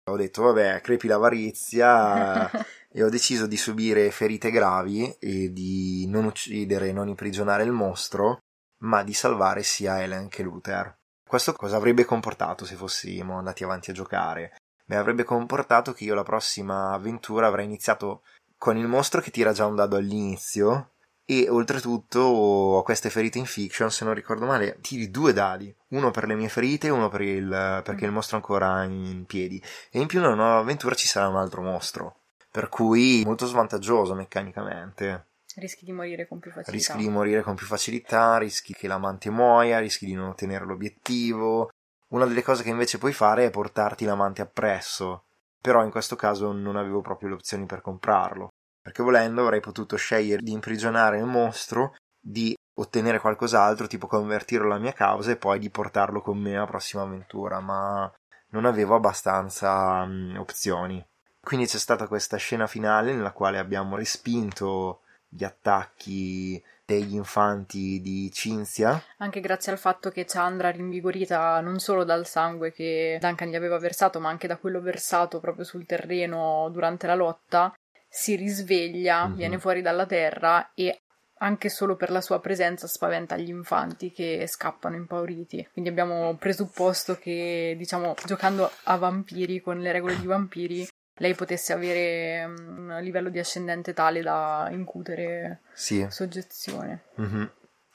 ho 0.09 0.15
detto, 0.15 0.43
vabbè, 0.43 0.79
crepi 0.79 1.07
l'avarizia 1.07 2.49
e 2.89 3.03
ho 3.03 3.09
deciso 3.09 3.45
di 3.45 3.57
subire 3.57 4.09
ferite 4.11 4.49
gravi 4.49 5.13
e 5.19 5.51
di 5.51 6.05
non 6.07 6.23
uccidere, 6.23 6.93
non 6.93 7.09
imprigionare 7.09 7.63
il 7.63 7.71
mostro, 7.71 8.39
ma 8.83 9.03
di 9.03 9.13
salvare 9.13 9.63
sia 9.63 10.01
Helen 10.01 10.29
che 10.29 10.43
Luther. 10.43 10.96
Questo 11.27 11.51
cosa 11.51 11.75
avrebbe 11.75 12.05
comportato 12.05 12.63
se 12.63 12.75
fossimo 12.75 13.37
andati 13.37 13.65
avanti 13.65 13.91
a 13.91 13.93
giocare? 13.93 14.55
Beh, 14.85 14.95
avrebbe 14.95 15.25
comportato 15.25 15.91
che 15.91 16.05
io 16.05 16.15
la 16.15 16.23
prossima 16.23 16.93
avventura 16.93 17.47
avrei 17.47 17.65
iniziato 17.65 18.21
con 18.57 18.77
il 18.77 18.87
mostro 18.87 19.19
che 19.19 19.29
tira 19.29 19.51
già 19.51 19.65
un 19.65 19.75
dado 19.75 19.97
all'inizio 19.97 20.91
e 21.25 21.49
oltretutto 21.49 22.21
ho 22.21 22.83
queste 22.83 23.09
ferite 23.09 23.37
in 23.37 23.45
fiction, 23.45 23.91
se 23.91 24.05
non 24.05 24.13
ricordo 24.13 24.45
male, 24.45 24.77
tiri 24.79 25.11
due 25.11 25.33
dadi, 25.33 25.75
uno 25.89 26.11
per 26.11 26.25
le 26.27 26.35
mie 26.35 26.47
ferite 26.47 26.87
e 26.87 26.91
uno 26.91 27.09
per 27.09 27.19
il, 27.19 27.81
perché 27.83 28.05
il 28.05 28.13
mostro 28.13 28.37
è 28.37 28.39
ancora 28.39 28.85
in 28.85 29.25
piedi. 29.25 29.61
E 29.91 29.99
in 29.99 30.07
più 30.07 30.21
nella 30.21 30.35
nuova 30.35 30.59
avventura 30.59 30.95
ci 30.95 31.07
sarà 31.07 31.27
un 31.27 31.35
altro 31.35 31.61
mostro, 31.61 32.19
per 32.49 32.69
cui 32.69 33.23
molto 33.25 33.45
svantaggioso 33.45 34.15
meccanicamente. 34.15 35.26
Rischi 35.57 35.85
di 35.85 35.91
morire 35.91 36.27
con 36.27 36.39
più 36.39 36.51
facilità. 36.51 36.71
Rischi 36.71 36.97
di 36.97 37.09
morire 37.09 37.41
con 37.41 37.55
più 37.55 37.65
facilità, 37.65 38.37
rischi 38.37 38.73
che 38.73 38.87
l'amante 38.87 39.31
muoia, 39.31 39.79
rischi 39.79 40.05
di 40.05 40.13
non 40.13 40.29
ottenere 40.29 40.65
l'obiettivo, 40.65 41.71
una 42.09 42.25
delle 42.25 42.43
cose 42.43 42.61
che 42.61 42.69
invece 42.69 42.99
puoi 42.99 43.11
fare 43.11 43.45
è 43.45 43.49
portarti 43.49 44.05
l'amante 44.05 44.43
appresso, 44.43 45.25
però 45.59 45.83
in 45.83 45.89
questo 45.89 46.15
caso 46.15 46.51
non 46.51 46.75
avevo 46.75 47.01
proprio 47.01 47.29
le 47.29 47.35
opzioni 47.35 47.65
per 47.65 47.81
comprarlo, 47.81 48.49
perché 48.79 49.01
volendo 49.01 49.41
avrei 49.41 49.59
potuto 49.59 49.95
scegliere 49.97 50.43
di 50.43 50.51
imprigionare 50.51 51.17
il 51.17 51.25
mostro, 51.25 51.95
di 52.19 52.55
ottenere 52.75 53.19
qualcos'altro, 53.19 53.87
tipo 53.87 54.05
convertirlo 54.05 54.67
alla 54.67 54.77
mia 54.77 54.93
causa 54.93 55.31
e 55.31 55.37
poi 55.37 55.57
di 55.57 55.71
portarlo 55.71 56.21
con 56.21 56.37
me 56.37 56.55
alla 56.55 56.67
prossima 56.67 57.01
avventura, 57.01 57.59
ma 57.61 58.11
non 58.49 58.65
avevo 58.65 58.93
abbastanza 58.93 60.03
um, 60.03 60.35
opzioni. 60.37 61.03
Quindi 61.41 61.65
c'è 61.65 61.79
stata 61.79 62.07
questa 62.07 62.37
scena 62.37 62.67
finale 62.67 63.13
nella 63.13 63.31
quale 63.31 63.57
abbiamo 63.57 63.95
respinto 63.95 65.01
gli 65.37 65.43
attacchi 65.43 66.61
degli 66.83 67.13
infanti 67.13 68.01
di 68.01 68.31
Cinzia. 68.31 69.01
Anche 69.17 69.39
grazie 69.39 69.71
al 69.71 69.77
fatto 69.77 70.09
che 70.09 70.25
Chandra, 70.25 70.71
rinvigorita 70.71 71.59
non 71.59 71.79
solo 71.79 72.03
dal 72.03 72.25
sangue 72.25 72.71
che 72.71 73.17
Duncan 73.21 73.49
gli 73.49 73.55
aveva 73.55 73.77
versato, 73.77 74.19
ma 74.19 74.29
anche 74.29 74.47
da 74.47 74.57
quello 74.57 74.81
versato 74.81 75.39
proprio 75.39 75.65
sul 75.65 75.85
terreno 75.85 76.69
durante 76.71 77.05
la 77.05 77.15
lotta, 77.15 77.73
si 78.09 78.35
risveglia, 78.35 79.27
mm-hmm. 79.27 79.35
viene 79.35 79.59
fuori 79.59 79.81
dalla 79.81 80.05
terra 80.05 80.71
e 80.73 81.01
anche 81.39 81.69
solo 81.69 81.95
per 81.95 82.09
la 82.09 82.21
sua 82.21 82.39
presenza 82.39 82.87
spaventa 82.87 83.37
gli 83.37 83.49
infanti 83.49 84.11
che 84.11 84.45
scappano 84.47 84.95
impauriti. 84.95 85.67
Quindi 85.71 85.91
abbiamo 85.91 86.35
presupposto 86.35 87.17
che, 87.17 87.75
diciamo, 87.77 88.15
giocando 88.25 88.71
a 88.83 88.95
vampiri 88.95 89.61
con 89.61 89.79
le 89.79 89.91
regole 89.91 90.17
di 90.17 90.25
vampiri, 90.25 90.87
lei 91.17 91.33
potesse 91.35 91.73
avere 91.73 92.45
un 92.45 92.97
livello 93.01 93.29
di 93.29 93.39
ascendente 93.39 93.93
tale 93.93 94.21
da 94.21 94.67
incutere 94.71 95.61
sì. 95.73 96.05
soggezione. 96.09 97.05
Mm-hmm. 97.19 97.43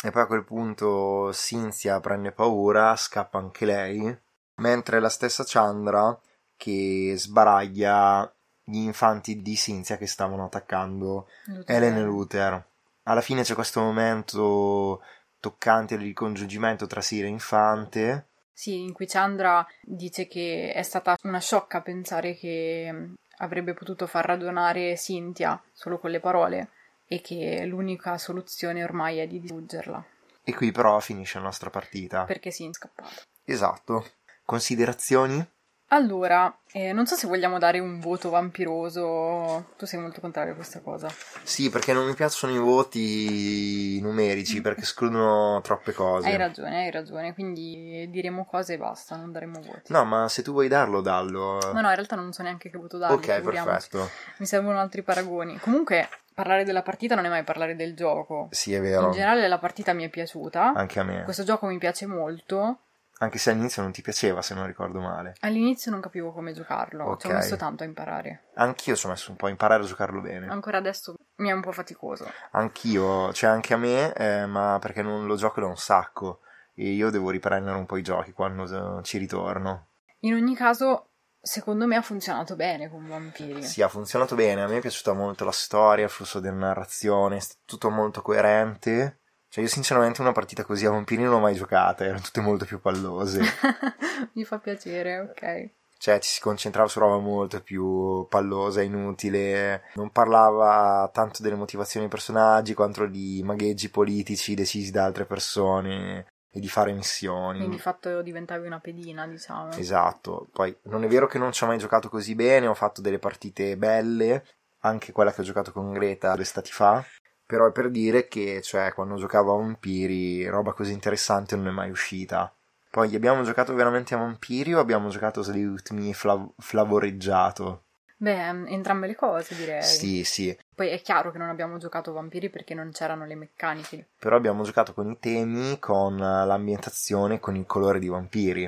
E 0.04 0.10
poi 0.10 0.22
a 0.22 0.26
quel 0.26 0.44
punto 0.44 1.32
Cinzia 1.32 2.00
prende 2.00 2.32
paura, 2.32 2.96
scappa 2.96 3.38
anche 3.38 3.64
lei, 3.64 4.18
mentre 4.56 5.00
la 5.00 5.08
stessa 5.08 5.44
Chandra 5.46 6.18
che 6.56 7.14
sbaraglia 7.16 8.32
gli 8.64 8.78
infanti 8.78 9.42
di 9.42 9.54
Cinzia 9.56 9.96
che 9.96 10.06
stavano 10.06 10.44
attaccando 10.44 11.28
Luther. 11.46 11.76
Helen 11.76 11.96
e 11.96 12.02
Luther. 12.02 12.66
Alla 13.04 13.20
fine 13.20 13.42
c'è 13.42 13.54
questo 13.54 13.80
momento 13.80 15.02
toccante 15.38 15.96
di 15.96 16.04
ricongiungimento 16.04 16.86
tra 16.86 17.00
Sira 17.00 17.26
e 17.26 17.30
Infante 17.30 18.26
sì, 18.52 18.80
in 18.80 18.92
cui 18.92 19.06
Chandra 19.06 19.66
dice 19.80 20.26
che 20.26 20.72
è 20.72 20.82
stata 20.82 21.16
una 21.22 21.40
sciocca 21.40 21.80
pensare 21.80 22.34
che 22.34 22.88
mm, 22.92 23.12
avrebbe 23.38 23.74
potuto 23.74 24.06
far 24.06 24.26
radunare 24.26 24.96
Cynthia 24.96 25.60
solo 25.72 25.98
con 25.98 26.10
le 26.10 26.20
parole 26.20 26.68
e 27.06 27.20
che 27.20 27.64
l'unica 27.64 28.18
soluzione 28.18 28.84
ormai 28.84 29.18
è 29.18 29.26
di 29.26 29.40
distruggerla. 29.40 30.04
E 30.44 30.54
qui 30.54 30.72
però 30.72 30.98
finisce 31.00 31.38
la 31.38 31.44
nostra 31.44 31.70
partita. 31.70 32.24
Perché 32.24 32.50
si 32.50 32.64
è 32.64 32.68
scappato. 32.72 33.22
Esatto. 33.44 34.06
Considerazioni? 34.44 35.44
Allora, 35.92 36.54
eh, 36.72 36.92
non 36.92 37.06
so 37.06 37.16
se 37.16 37.26
vogliamo 37.26 37.58
dare 37.58 37.78
un 37.78 38.00
voto 38.00 38.30
vampiroso. 38.30 39.72
Tu 39.76 39.84
sei 39.84 40.00
molto 40.00 40.22
contrario 40.22 40.52
a 40.52 40.54
questa 40.54 40.80
cosa. 40.80 41.08
Sì, 41.42 41.68
perché 41.68 41.92
non 41.92 42.06
mi 42.06 42.14
piacciono 42.14 42.54
i 42.54 42.58
voti 42.58 44.00
numerici 44.00 44.62
perché 44.62 44.80
escludono 44.80 45.60
troppe 45.60 45.92
cose. 45.92 46.28
Hai 46.28 46.38
ragione, 46.38 46.84
hai 46.84 46.90
ragione. 46.90 47.34
Quindi 47.34 48.08
diremo 48.08 48.46
cose 48.46 48.74
e 48.74 48.78
basta, 48.78 49.16
non 49.16 49.32
daremo 49.32 49.60
voti. 49.60 49.92
No, 49.92 50.02
ma 50.04 50.28
se 50.30 50.40
tu 50.40 50.52
vuoi 50.52 50.68
darlo, 50.68 51.02
dallo. 51.02 51.58
No, 51.60 51.80
no, 51.80 51.88
in 51.88 51.94
realtà 51.94 52.16
non 52.16 52.32
so 52.32 52.42
neanche 52.42 52.70
che 52.70 52.78
voto 52.78 52.96
dargli. 52.96 53.12
ok, 53.12 53.34
figuriamoci. 53.34 53.88
perfetto. 53.90 54.10
Mi 54.38 54.46
servono 54.46 54.80
altri 54.80 55.02
paragoni. 55.02 55.58
Comunque, 55.58 56.08
parlare 56.32 56.64
della 56.64 56.82
partita 56.82 57.14
non 57.14 57.26
è 57.26 57.28
mai 57.28 57.44
parlare 57.44 57.76
del 57.76 57.94
gioco. 57.94 58.48
Sì, 58.50 58.72
è 58.72 58.80
vero. 58.80 59.04
In 59.04 59.12
generale 59.12 59.46
la 59.46 59.58
partita 59.58 59.92
mi 59.92 60.04
è 60.04 60.08
piaciuta. 60.08 60.72
Anche 60.74 61.00
a 61.00 61.02
me. 61.02 61.24
Questo 61.24 61.44
gioco 61.44 61.66
mi 61.66 61.76
piace 61.76 62.06
molto. 62.06 62.78
Anche 63.22 63.38
se 63.38 63.50
all'inizio 63.50 63.82
non 63.82 63.92
ti 63.92 64.02
piaceva, 64.02 64.42
se 64.42 64.52
non 64.52 64.66
ricordo 64.66 65.00
male. 65.00 65.34
All'inizio 65.40 65.92
non 65.92 66.00
capivo 66.00 66.32
come 66.32 66.52
giocarlo, 66.52 67.16
ci 67.18 67.28
ho 67.28 67.32
messo 67.32 67.54
tanto 67.54 67.84
a 67.84 67.86
imparare. 67.86 68.48
Anch'io 68.54 68.96
ci 68.96 69.06
ho 69.06 69.10
messo 69.10 69.30
un 69.30 69.36
po' 69.36 69.46
a 69.46 69.50
imparare 69.50 69.84
a 69.84 69.86
giocarlo 69.86 70.20
bene. 70.20 70.48
Ancora 70.48 70.78
adesso 70.78 71.14
mi 71.36 71.48
è 71.48 71.52
un 71.52 71.60
po' 71.60 71.70
faticoso. 71.70 72.28
Anch'io, 72.50 73.32
cioè 73.32 73.48
anche 73.48 73.74
a 73.74 73.76
me, 73.76 74.12
eh, 74.14 74.46
ma 74.46 74.78
perché 74.80 75.02
non 75.02 75.26
lo 75.26 75.36
gioco 75.36 75.60
da 75.60 75.66
un 75.68 75.76
sacco. 75.76 76.40
E 76.74 76.88
io 76.90 77.10
devo 77.10 77.30
riprendere 77.30 77.76
un 77.76 77.86
po' 77.86 77.96
i 77.96 78.02
giochi 78.02 78.32
quando 78.32 78.98
eh, 78.98 79.02
ci 79.04 79.18
ritorno. 79.18 79.86
In 80.20 80.34
ogni 80.34 80.56
caso, 80.56 81.10
secondo 81.40 81.86
me 81.86 81.94
ha 81.94 82.02
funzionato 82.02 82.56
bene 82.56 82.90
con 82.90 83.06
Vampiri. 83.06 83.62
Sì, 83.62 83.82
ha 83.82 83.88
funzionato 83.88 84.34
bene. 84.34 84.62
A 84.62 84.66
me 84.66 84.78
è 84.78 84.80
piaciuta 84.80 85.12
molto 85.12 85.44
la 85.44 85.52
storia, 85.52 86.04
il 86.06 86.10
flusso 86.10 86.40
della 86.40 86.56
narrazione, 86.56 87.40
tutto 87.64 87.88
molto 87.88 88.20
coerente. 88.20 89.18
Cioè, 89.52 89.64
io 89.64 89.68
sinceramente 89.68 90.22
una 90.22 90.32
partita 90.32 90.64
così 90.64 90.86
a 90.86 90.90
vampiri 90.90 91.24
non 91.24 91.32
l'ho 91.32 91.38
mai 91.38 91.54
giocata, 91.54 92.04
erano 92.04 92.22
tutte 92.22 92.40
molto 92.40 92.64
più 92.64 92.80
pallose. 92.80 93.42
mi 94.32 94.44
fa 94.44 94.58
piacere, 94.58 95.18
ok. 95.18 95.70
Cioè, 95.98 96.18
ci 96.20 96.30
si 96.30 96.40
concentrava 96.40 96.88
su 96.88 96.98
roba 96.98 97.18
molto 97.18 97.60
più 97.60 98.26
pallosa, 98.30 98.80
inutile. 98.80 99.82
Non 99.96 100.10
parlava 100.10 101.06
tanto 101.12 101.42
delle 101.42 101.56
motivazioni 101.56 102.06
dei 102.06 102.14
personaggi 102.14 102.72
quanto 102.72 103.04
di 103.04 103.42
magheggi 103.44 103.90
politici 103.90 104.54
decisi 104.54 104.90
da 104.90 105.04
altre 105.04 105.26
persone 105.26 106.28
e 106.50 106.58
di 106.58 106.68
fare 106.68 106.94
missioni. 106.94 107.58
Quindi 107.58 107.76
di 107.76 107.82
fatto 107.82 108.22
diventavi 108.22 108.66
una 108.66 108.80
pedina, 108.80 109.26
diciamo. 109.26 109.72
Esatto, 109.72 110.48
poi 110.50 110.74
non 110.84 111.04
è 111.04 111.08
vero 111.08 111.26
che 111.26 111.36
non 111.36 111.52
ci 111.52 111.62
ho 111.62 111.66
mai 111.66 111.76
giocato 111.76 112.08
così 112.08 112.34
bene, 112.34 112.68
ho 112.68 112.74
fatto 112.74 113.02
delle 113.02 113.18
partite 113.18 113.76
belle, 113.76 114.46
anche 114.80 115.12
quella 115.12 115.30
che 115.30 115.42
ho 115.42 115.44
giocato 115.44 115.72
con 115.72 115.92
Greta 115.92 116.34
due 116.34 116.44
stati 116.44 116.70
fa, 116.70 117.04
però 117.52 117.66
è 117.66 117.70
per 117.70 117.90
dire 117.90 118.28
che, 118.28 118.62
cioè, 118.62 118.94
quando 118.94 119.16
giocavo 119.16 119.52
a 119.52 119.58
Vampiri, 119.58 120.48
roba 120.48 120.72
così 120.72 120.92
interessante 120.94 121.54
non 121.54 121.66
è 121.66 121.70
mai 121.70 121.90
uscita. 121.90 122.50
Poi 122.88 123.14
abbiamo 123.14 123.42
giocato 123.42 123.74
veramente 123.74 124.14
a 124.14 124.16
Vampiri 124.16 124.72
o 124.72 124.78
abbiamo 124.78 125.10
giocato 125.10 125.42
With 125.46 125.90
Me 125.90 126.14
flav- 126.14 126.50
flavoreggiato? 126.56 127.82
Beh, 128.16 128.46
entrambe 128.68 129.06
le 129.06 129.14
cose 129.14 129.54
direi. 129.54 129.82
Sì, 129.82 130.24
sì, 130.24 130.56
Poi 130.74 130.88
è 130.88 131.02
chiaro 131.02 131.30
che 131.30 131.36
non 131.36 131.50
abbiamo 131.50 131.76
giocato 131.76 132.14
Vampiri 132.14 132.48
perché 132.48 132.72
non 132.72 132.90
c'erano 132.90 133.26
le 133.26 133.34
meccaniche. 133.34 134.06
però 134.18 134.34
abbiamo 134.36 134.62
giocato 134.62 134.94
con 134.94 135.10
i 135.10 135.18
temi, 135.18 135.78
con 135.78 136.14
eh, 136.16 136.46
l'ambientazione, 136.46 137.38
con 137.38 137.54
il 137.54 137.66
colore 137.66 137.98
di 137.98 138.08
Vampiri. 138.08 138.62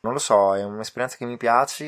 Non 0.00 0.14
lo 0.14 0.18
so, 0.18 0.56
è 0.56 0.64
un'esperienza 0.64 1.18
che 1.18 1.26
mi 1.26 1.36
piace 1.36 1.84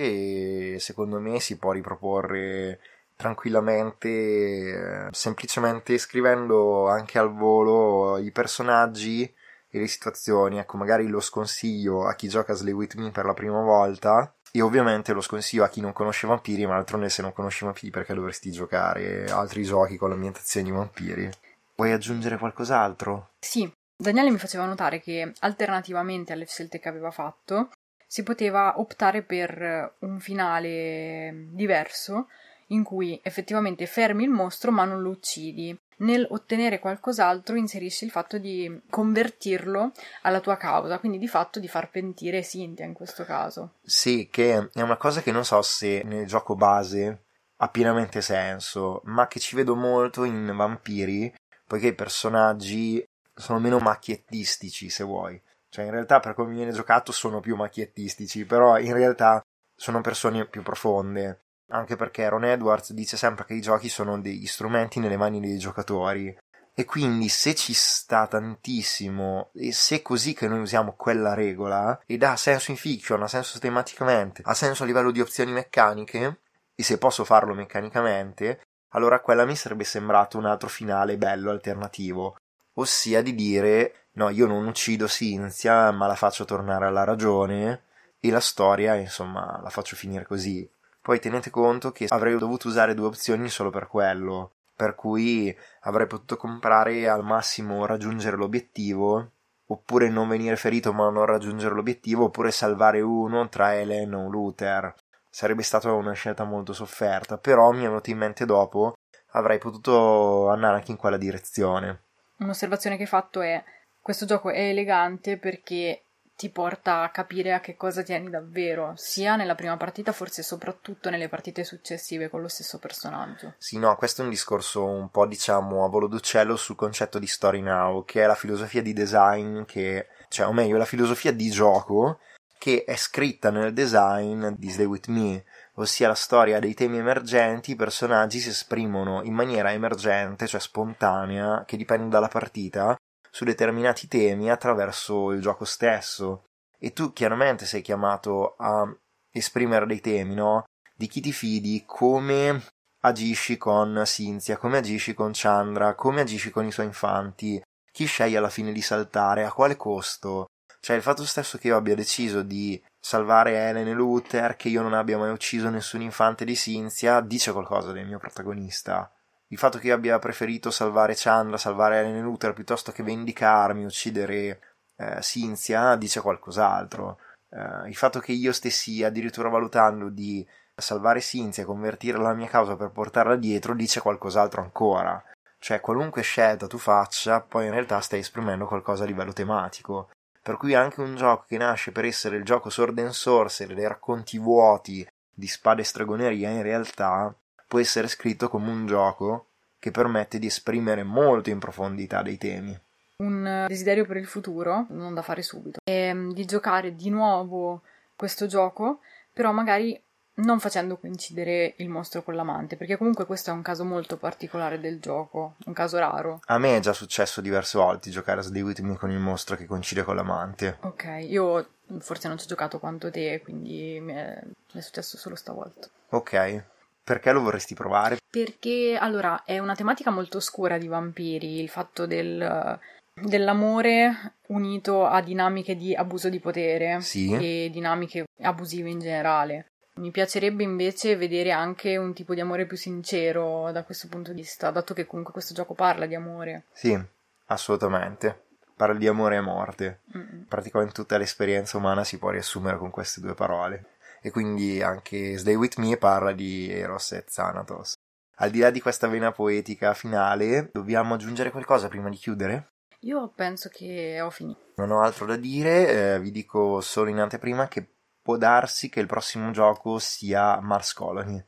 e 0.75 0.77
secondo 0.81 1.19
me 1.19 1.41
si 1.41 1.57
può 1.57 1.73
riproporre 1.73 2.79
tranquillamente, 3.23 4.09
eh, 4.09 5.09
semplicemente 5.13 5.97
scrivendo 5.97 6.89
anche 6.89 7.21
al 7.21 7.33
volo 7.33 8.19
i 8.19 8.33
personaggi 8.33 9.23
e 9.71 9.79
le 9.79 9.87
situazioni. 9.87 10.59
Ecco, 10.59 10.77
magari 10.77 11.07
lo 11.07 11.21
sconsiglio 11.21 12.05
a 12.05 12.15
chi 12.15 12.29
gioca 12.29 12.53
Slay 12.53 12.73
With 12.73 12.97
Me 12.97 13.11
per 13.13 13.25
la 13.25 13.33
prima 13.33 13.61
volta. 13.61 14.35
E 14.51 14.61
ovviamente 14.61 15.13
lo 15.13 15.21
sconsiglio 15.21 15.63
a 15.65 15.69
chi 15.69 15.81
non 15.81 15.93
conosce 15.93 16.27
vampiri, 16.27 16.67
ma 16.67 16.75
d'altronde 16.75 17.09
se 17.09 17.23
non 17.23 17.33
conosci 17.33 17.65
vampiri 17.65 17.91
perché 17.91 18.13
dovresti 18.13 18.51
giocare 18.51 19.27
altri 19.27 19.63
giochi 19.63 19.97
con 19.97 20.11
l'ambientazione 20.11 20.67
di 20.67 20.73
vampiri. 20.73 21.31
Vuoi 21.77 21.93
aggiungere 21.93 22.37
qualcos'altro? 22.37 23.31
Sì, 23.39 23.73
Daniele 23.97 24.31
mi 24.31 24.39
faceva 24.39 24.67
notare 24.67 25.01
che 25.01 25.33
alternativamente 25.41 26.33
alle 26.33 26.47
scelte 26.47 26.81
che 26.81 26.89
aveva 26.89 27.11
fatto 27.11 27.71
si 28.13 28.25
poteva 28.25 28.79
optare 28.79 29.23
per 29.23 29.95
un 30.01 30.21
finale 30.21 31.47
diverso 31.53 32.27
in 32.73 32.83
cui 32.83 33.19
effettivamente 33.23 33.87
fermi 33.87 34.25
il 34.25 34.31
mostro 34.31 34.71
ma 34.71 34.85
non 34.85 35.03
lo 35.03 35.11
uccidi. 35.11 35.77
Nel 36.03 36.27
ottenere 36.31 36.81
qualcos'altro 36.81 37.55
inserisci 37.57 38.05
il 38.05 38.11
fatto 38.11 38.39
di 38.39 38.81
convertirlo 38.91 39.93
alla 40.23 40.41
tua 40.41 40.57
causa, 40.57 40.99
quindi 40.99 41.19
di 41.19 41.29
fatto 41.29 41.61
di 41.61 41.69
far 41.69 41.91
pentire 41.91 42.43
Cynthia 42.43 42.85
in 42.85 42.93
questo 42.93 43.25
caso. 43.25 43.75
Sì, 43.83 44.29
che 44.31 44.69
è 44.73 44.83
una 44.83 44.97
cosa 44.97 45.23
che 45.23 45.31
non 45.31 45.45
so 45.45 45.63
se 45.63 46.03
nel 46.05 46.27
gioco 46.27 46.57
base 46.57 47.23
ha 47.59 47.69
pienamente 47.69 48.21
senso, 48.21 49.03
ma 49.05 49.29
che 49.29 49.39
ci 49.39 49.55
vedo 49.55 49.77
molto 49.77 50.25
in 50.25 50.53
Vampiri, 50.57 51.33
poiché 51.65 51.89
i 51.89 51.95
personaggi 51.95 53.05
sono 53.33 53.61
meno 53.61 53.79
macchiettistici, 53.79 54.91
se 54.91 55.05
vuoi. 55.05 55.41
Cioè, 55.69 55.85
in 55.85 55.93
realtà, 55.93 56.19
per 56.19 56.35
come 56.35 56.53
viene 56.53 56.73
giocato, 56.73 57.13
sono 57.13 57.39
più 57.39 57.55
macchiettistici, 57.55 58.45
però 58.45 58.79
in 58.79 58.93
realtà 58.93 59.41
sono 59.75 60.01
persone 60.01 60.47
più 60.47 60.63
profonde. 60.63 61.41
Anche 61.69 61.97
perché 61.97 62.29
Ron 62.29 62.45
Edwards 62.45 62.93
dice 62.93 63.17
sempre 63.17 63.45
che 63.45 63.55
i 63.55 63.61
giochi 63.61 63.89
sono 63.89 64.21
degli 64.21 64.47
strumenti 64.47 65.01
nelle 65.01 65.17
mani 65.17 65.41
dei 65.41 65.59
giocatori. 65.59 66.37
E 66.75 66.85
quindi 66.87 67.29
se 67.29 67.55
ci 67.55 67.75
sta 67.75 68.27
tantissimo, 68.27 69.51
e 69.55 69.73
se 69.73 69.97
è 69.97 70.03
così 70.03 70.33
che 70.33 70.49
noi 70.49 70.61
usiamo 70.61 70.95
quella 70.95 71.35
regola, 71.35 72.01
ed 72.07 72.23
ha 72.23 72.35
senso 72.37 72.71
in 72.71 72.79
fiction, 72.79 73.23
ha 73.23 73.29
senso 73.29 73.59
tematicamente, 73.59 74.41
ha 74.45 74.55
senso 74.55 74.83
a 74.83 74.87
livello 74.87 75.11
di 75.11 75.21
opzioni 75.21 75.53
meccaniche, 75.53 76.41
e 76.75 76.83
se 76.83 76.97
posso 76.97 77.25
farlo 77.25 77.53
meccanicamente, 77.53 78.63
allora 78.95 79.21
quella 79.21 79.45
mi 79.45 79.55
sarebbe 79.55 79.85
sembrato 79.85 80.39
un 80.39 80.47
altro 80.47 80.69
finale 80.69 81.19
bello, 81.19 81.51
alternativo. 81.51 82.37
Ossia 82.75 83.21
di 83.21 83.35
dire, 83.35 84.07
no, 84.13 84.31
io 84.31 84.47
non 84.47 84.67
uccido 84.67 85.07
Cynthia, 85.07 85.91
ma 85.91 86.07
la 86.07 86.15
faccio 86.15 86.47
tornare 86.47 86.87
alla 86.87 87.05
ragione, 87.05 87.83
e 88.19 88.31
la 88.31 88.41
storia, 88.41 88.95
insomma, 88.95 89.61
la 89.63 89.69
faccio 89.69 89.95
finire 89.95 90.25
così. 90.25 90.69
Poi 91.03 91.19
tenete 91.19 91.51
conto 91.51 91.91
che 91.91 92.07
avrei 92.09 92.39
dovuto 92.39 92.69
usare 92.69 92.95
due 92.95 93.09
opzioni 93.09 93.49
solo 93.49 93.71
per 93.71 93.89
quello, 93.89 94.53
per 94.77 94.95
cui 94.95 95.55
avrei 95.81 96.07
potuto 96.07 96.37
comprare 96.37 97.09
al 97.09 97.25
massimo 97.25 97.85
raggiungere 97.87 98.37
l'obiettivo, 98.37 99.33
oppure 99.67 100.09
non 100.09 100.29
venire 100.29 100.55
ferito 100.55 100.93
ma 100.93 101.11
non 101.11 101.27
raggiungere 101.27 101.75
l'obiettivo, 101.75 102.27
oppure 102.27 102.53
salvare 102.53 103.01
uno 103.01 103.49
tra 103.49 103.75
Helen 103.75 104.15
o 104.15 104.29
Luther. 104.29 104.95
Sarebbe 105.29 105.63
stata 105.63 105.93
una 105.93 106.13
scelta 106.13 106.45
molto 106.45 106.73
sofferta, 106.73 107.37
però 107.37 107.73
mi 107.73 107.81
è 107.81 107.89
venuto 107.89 108.11
in 108.11 108.19
mente 108.19 108.45
dopo, 108.45 108.95
avrei 109.33 109.59
potuto 109.59 110.49
andare 110.51 110.77
anche 110.77 110.93
in 110.93 110.97
quella 110.97 111.17
direzione. 111.17 112.03
Un'osservazione 112.39 112.97
che 112.97 113.03
hai 113.03 113.09
fatto 113.09 113.41
è 113.41 113.63
questo 114.01 114.27
gioco 114.27 114.51
è 114.51 114.69
elegante 114.69 115.39
perché 115.39 116.03
ti 116.37 116.51
porta 116.51 117.03
a 117.03 117.11
capire 117.11 117.53
a 117.53 117.61
che 117.61 117.77
cosa 117.77 118.03
tieni 118.03 118.31
davvero, 118.31 118.93
sia 118.97 119.37
nella 119.37 119.55
prima 119.55 119.77
partita, 119.77 120.13
forse 120.13 120.43
soprattutto 120.43 121.11
nelle 121.11 121.29
partite 121.29 121.65
successive 121.65 122.29
con 122.29 122.41
lo 122.41 122.49
stesso 122.49 122.79
personaggio. 122.79 123.55
Sì, 123.59 123.79
no, 123.79 123.95
questo 123.97 124.23
è 124.23 124.25
un 124.25 124.31
discorso 124.31 124.85
un 124.85 125.11
po', 125.11 125.27
diciamo, 125.27 125.85
a 125.85 125.89
volo 125.89 126.07
d'uccello 126.07 126.57
sul 126.57 126.77
concetto 126.77 127.19
di 127.19 127.27
story 127.27 127.61
now, 127.61 128.05
che 128.05 128.23
è 128.23 128.27
la 128.27 128.35
filosofia 128.35 128.83
di 128.83 128.93
design 128.93 129.63
che, 129.65 130.09
cioè, 130.29 130.47
o 130.47 130.53
meglio, 130.53 130.77
la 130.77 130.85
filosofia 130.85 131.33
di 131.33 131.51
gioco 131.51 132.19
che 132.63 132.85
è 132.85 132.95
scritta 132.95 133.51
nel 133.51 133.73
design 133.73 134.51
di 134.51 134.71
Stay 134.71 134.85
With 134.85 135.09
Me, 135.09 135.45
ossia 135.75 136.07
la 136.07 136.15
storia 136.15 136.61
dei 136.61 136.75
temi 136.75 136.99
emergenti, 136.99 137.73
i 137.73 137.77
personaggi 137.77 138.39
si 138.39 138.51
esprimono 138.51 139.21
in 139.25 139.35
maniera 139.35 139.73
emergente, 139.73 140.47
cioè 140.47 140.61
spontanea, 140.61 141.65
che 141.67 141.77
dipende 141.77 142.09
dalla 142.09 142.29
partita, 142.29 142.97
su 143.33 143.45
determinati 143.45 144.09
temi 144.09 144.51
attraverso 144.51 145.33
il 145.33 145.41
gioco 145.41 145.65
stesso. 145.65 146.45
E 146.79 146.93
tu 146.93 147.13
chiaramente 147.15 147.65
sei 147.65 147.81
chiamato 147.81 148.57
a 148.59 148.87
esprimere 149.31 149.87
dei 149.87 150.01
temi, 150.01 150.35
no? 150.35 150.65
Di 150.95 151.07
chi 151.07 151.23
ti 151.23 151.33
fidi, 151.33 151.85
come 151.87 152.63
agisci 153.01 153.57
con 153.57 154.03
Cynthia, 154.05 154.59
come 154.59 154.79
agisci 154.79 155.15
con 155.15 155.31
Chandra, 155.33 155.95
come 155.95 156.21
agisci 156.21 156.51
con 156.51 156.67
i 156.67 156.73
suoi 156.73 156.87
infanti, 156.87 157.61
chi 157.91 158.05
sceglie 158.05 158.37
alla 158.37 158.51
fine 158.51 158.71
di 158.71 158.83
saltare, 158.83 159.45
a 159.45 159.53
quale 159.53 159.77
costo. 159.77 160.47
Cioè 160.79 160.97
il 160.97 161.03
fatto 161.03 161.25
stesso 161.25 161.57
che 161.57 161.69
io 161.69 161.77
abbia 161.77 161.95
deciso 161.95 162.43
di 162.43 162.83
salvare 163.01 163.55
Helen 163.55 163.89
e 163.89 163.93
Luther, 163.93 164.57
che 164.57 164.69
io 164.69 164.83
non 164.83 164.93
abbia 164.93 165.17
mai 165.17 165.31
ucciso 165.31 165.71
nessun 165.71 166.03
infante 166.03 166.45
di 166.45 166.55
Cynthia, 166.55 167.21
dice 167.21 167.53
qualcosa 167.53 167.93
del 167.93 168.07
mio 168.07 168.19
protagonista. 168.19 169.11
Il 169.53 169.59
fatto 169.59 169.77
che 169.77 169.89
io 169.89 169.95
abbia 169.95 170.19
preferito 170.19 170.71
salvare 170.71 171.13
Chandra, 171.15 171.59
salvare 171.59 171.99
Helen 171.99 172.17
e 172.17 172.21
Luther, 172.23 172.55
piuttosto 172.55 172.91
che 172.91 173.03
vendicarmi, 173.03 173.85
uccidere 173.85 174.61
eh, 174.97 175.19
Cynthia, 175.21 175.95
dice 175.97 176.23
qualcos'altro. 176.23 177.19
Eh, 177.51 177.89
il 177.89 177.95
fatto 177.95 178.19
che 178.19 178.33
io 178.33 178.51
stessi 178.55 179.05
addirittura 179.05 179.51
valutando 179.51 180.09
di 180.09 180.45
salvare 180.75 181.21
Cynthia, 181.21 181.67
convertire 181.67 182.17
la 182.17 182.33
mia 182.33 182.49
causa 182.49 182.77
per 182.77 182.93
portarla 182.93 183.37
dietro, 183.37 183.75
dice 183.75 184.01
qualcos'altro 184.01 184.63
ancora. 184.63 185.23
Cioè, 185.59 185.81
qualunque 185.81 186.23
scelta 186.23 186.67
tu 186.67 186.79
faccia, 186.79 187.43
poi 187.43 187.67
in 187.67 187.73
realtà 187.73 188.01
stai 188.01 188.21
esprimendo 188.21 188.65
qualcosa 188.65 189.05
a 189.05 189.07
livello 189.07 189.35
tematico. 189.35 190.09
Per 190.41 190.57
cui 190.57 190.75
anche 190.75 191.03
un 191.03 191.15
gioco 191.15 191.45
che 191.47 191.59
nasce 191.59 191.93
per 191.93 192.07
essere 192.07 192.39
il 192.39 192.45
gioco 192.45 192.71
sword 192.71 192.99
and 193.01 193.11
sorcery, 193.11 193.75
dei 193.75 193.87
racconti 193.87 194.39
vuoti 194.39 195.07
di 195.31 195.47
spade 195.47 195.83
e 195.83 195.85
stregoneria, 195.85 196.49
in 196.49 196.63
realtà 196.63 197.37
può 197.73 197.81
essere 197.81 198.07
scritto 198.07 198.51
come 198.51 198.69
un 198.69 198.87
gioco 198.87 199.47
che 199.79 199.91
permette 199.91 200.39
di 200.39 200.45
esprimere 200.45 201.05
molto 201.05 201.49
in 201.49 201.59
profondità 201.59 202.21
dei 202.21 202.37
temi. 202.37 202.79
Un 203.17 203.65
desiderio 203.67 204.05
per 204.05 204.19
il 204.19 204.27
futuro, 204.27 204.85
non 204.91 205.15
da 205.15 205.23
fare 205.23 205.41
subito, 205.41 205.79
è 205.83 206.13
mm, 206.13 206.33
di 206.33 206.45
giocare 206.45 206.95
di 206.95 207.09
nuovo 207.09 207.81
questo 208.15 208.47
gioco, 208.47 209.01
però 209.33 209.53
magari 209.53 209.99
non 210.35 210.61
facendo 210.61 210.99
coincidere 210.99 211.73
il 211.79 211.89
mostro 211.89 212.23
con 212.23 212.35
l'amante, 212.35 212.77
perché 212.77 212.99
comunque 212.99 213.25
questo 213.25 213.49
è 213.49 213.55
un 213.55 213.63
caso 213.63 213.87
molto 213.87 214.19
particolare 214.19 214.79
del 214.79 215.01
gioco, 215.01 215.55
un 215.65 215.73
caso 215.73 215.97
raro. 215.97 216.43
A 216.45 216.59
me 216.59 216.77
è 216.77 216.81
già 216.81 216.93
successo 216.93 217.41
diverse 217.41 217.79
volte 217.79 218.11
giocare 218.11 218.41
a 218.41 218.43
Stay 218.43 218.61
With 218.61 218.81
Me 218.81 218.99
con 218.99 219.11
il 219.11 219.19
mostro 219.19 219.57
che 219.57 219.65
coincide 219.65 220.03
con 220.03 220.15
l'amante. 220.15 220.77
Ok, 220.81 221.25
io 221.27 221.69
forse 222.01 222.29
non 222.29 222.37
ci 222.37 222.45
ho 222.45 222.49
giocato 222.49 222.79
quanto 222.79 223.11
te, 223.11 223.41
quindi 223.43 223.99
mi 223.99 224.13
è, 224.13 224.43
mi 224.45 224.79
è 224.79 224.83
successo 224.83 225.17
solo 225.17 225.37
stavolta. 225.37 225.89
Ok, 226.11 226.65
perché 227.03 227.33
lo 227.33 227.41
vorresti 227.43 227.75
provare? 227.75 228.17
Perché 228.31 228.97
allora 229.01 229.43
è 229.45 229.59
una 229.59 229.75
tematica 229.75 230.11
molto 230.11 230.41
scura 230.41 230.79
di 230.79 230.87
vampiri, 230.89 231.61
il 231.61 231.69
fatto 231.69 232.07
del, 232.07 232.79
dell'amore 233.15 234.35
unito 234.49 235.07
a 235.07 235.21
dinamiche 235.21 235.77
di 235.77 235.95
abuso 235.95 236.29
di 236.29 236.41
potere 236.41 237.01
Sì. 237.01 237.33
e 237.33 237.71
dinamiche 237.71 238.25
abusive 238.43 238.89
in 238.91 238.99
generale. 239.01 239.67
Mi 239.95 240.11
piacerebbe 240.11 240.63
invece 240.63 241.17
vedere 241.17 241.51
anche 241.51 241.97
un 241.99 242.15
tipo 242.15 242.33
di 242.35 242.41
amore 242.41 242.65
più 242.67 242.79
sincero 242.79 243.71
da 243.73 243.85
questo 243.85 244.09
punto 244.09 244.33
di 244.33 244.41
vista, 244.41 244.71
dato 244.71 244.95
che 244.95 245.05
comunque 245.07 245.35
questo 245.35 245.53
gioco 245.53 245.75
parla 245.75 246.07
di 246.07 246.15
amore. 246.15 246.65
Sì, 246.73 246.99
assolutamente. 247.47 248.45
Parla 248.75 248.97
di 248.97 249.07
amore 249.07 249.37
e 249.37 249.41
morte. 249.43 250.01
Mm-mm. 250.17 250.47
Praticamente 250.49 250.95
tutta 250.95 251.19
l'esperienza 251.19 251.77
umana 251.77 252.05
si 252.05 252.19
può 252.19 252.31
riassumere 252.31 252.79
con 252.79 252.91
queste 252.91 253.21
due 253.21 253.35
parole. 253.35 253.85
E 254.25 254.31
quindi 254.31 254.81
anche 254.83 255.37
Stay 255.37 255.55
With 255.57 255.77
Me 255.79 255.97
parla 255.97 256.33
di 256.33 256.71
Eros 256.71 257.13
e 257.13 257.25
Thanatos. 257.25 257.95
Al 258.37 258.51
di 258.51 258.61
là 258.61 258.71
di 258.71 258.81
questa 258.81 259.09
vena 259.09 259.33
poetica 259.33 259.95
finale, 259.95 260.71
dobbiamo 260.73 261.15
aggiungere 261.15 261.51
qualcosa 261.51 261.89
prima 261.89 262.09
di 262.09 262.17
chiudere? 262.17 262.69
Io 263.01 263.33
penso 263.35 263.69
che 263.69 264.21
ho 264.21 264.31
finito. 264.31 264.61
Non 264.77 264.93
ho 264.93 265.03
altro 265.03 265.27
da 265.27 265.37
dire, 265.37 266.15
eh, 266.15 266.21
vi 266.21 266.31
dico 266.31 266.81
solo 266.81 267.11
in 267.11 267.19
anteprima 267.19 267.67
che 267.67 267.85
può 268.23 268.37
darsi 268.37 268.89
che 268.89 269.01
il 269.01 269.07
prossimo 269.07 269.51
gioco 269.51 269.99
sia 269.99 270.61
Mars 270.61 270.93
Colony. 270.93 271.45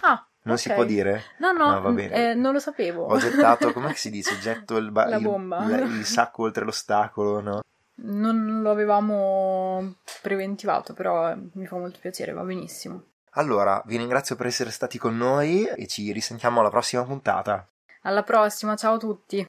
Ah, 0.00 0.26
Non 0.42 0.54
ok. 0.54 0.60
si 0.60 0.72
può 0.72 0.84
dire? 0.84 1.22
No, 1.38 1.52
no, 1.52 1.80
va 1.80 1.90
bene. 1.90 2.30
eh, 2.30 2.34
non 2.34 2.52
lo 2.52 2.58
sapevo. 2.58 3.04
Ho 3.06 3.18
gettato, 3.18 3.70
com'è 3.72 3.90
che 3.90 3.96
si 3.98 4.10
dice? 4.10 4.36
Getto 4.38 4.76
il, 4.76 4.90
ba- 4.90 5.06
La 5.06 5.16
il- 5.16 5.22
bomba. 5.22 5.64
il- 5.64 5.98
il 5.98 6.04
sacco 6.04 6.42
oltre 6.42 6.64
l'ostacolo, 6.64 7.40
no? 7.40 7.60
Non 7.98 8.60
lo 8.60 8.70
avevamo 8.70 9.96
preventivato, 10.22 10.92
però 10.92 11.30
eh, 11.30 11.36
mi 11.54 11.66
fa 11.66 11.76
molto 11.76 11.98
piacere, 12.00 12.32
va 12.32 12.42
benissimo. 12.42 13.04
Allora, 13.32 13.82
vi 13.86 13.96
ringrazio 13.96 14.36
per 14.36 14.46
essere 14.46 14.70
stati 14.70 14.98
con 14.98 15.16
noi 15.16 15.66
e 15.66 15.86
ci 15.86 16.12
risentiamo 16.12 16.60
alla 16.60 16.70
prossima 16.70 17.04
puntata. 17.04 17.68
Alla 18.02 18.22
prossima, 18.22 18.76
ciao 18.76 18.94
a 18.94 18.98
tutti. 18.98 19.46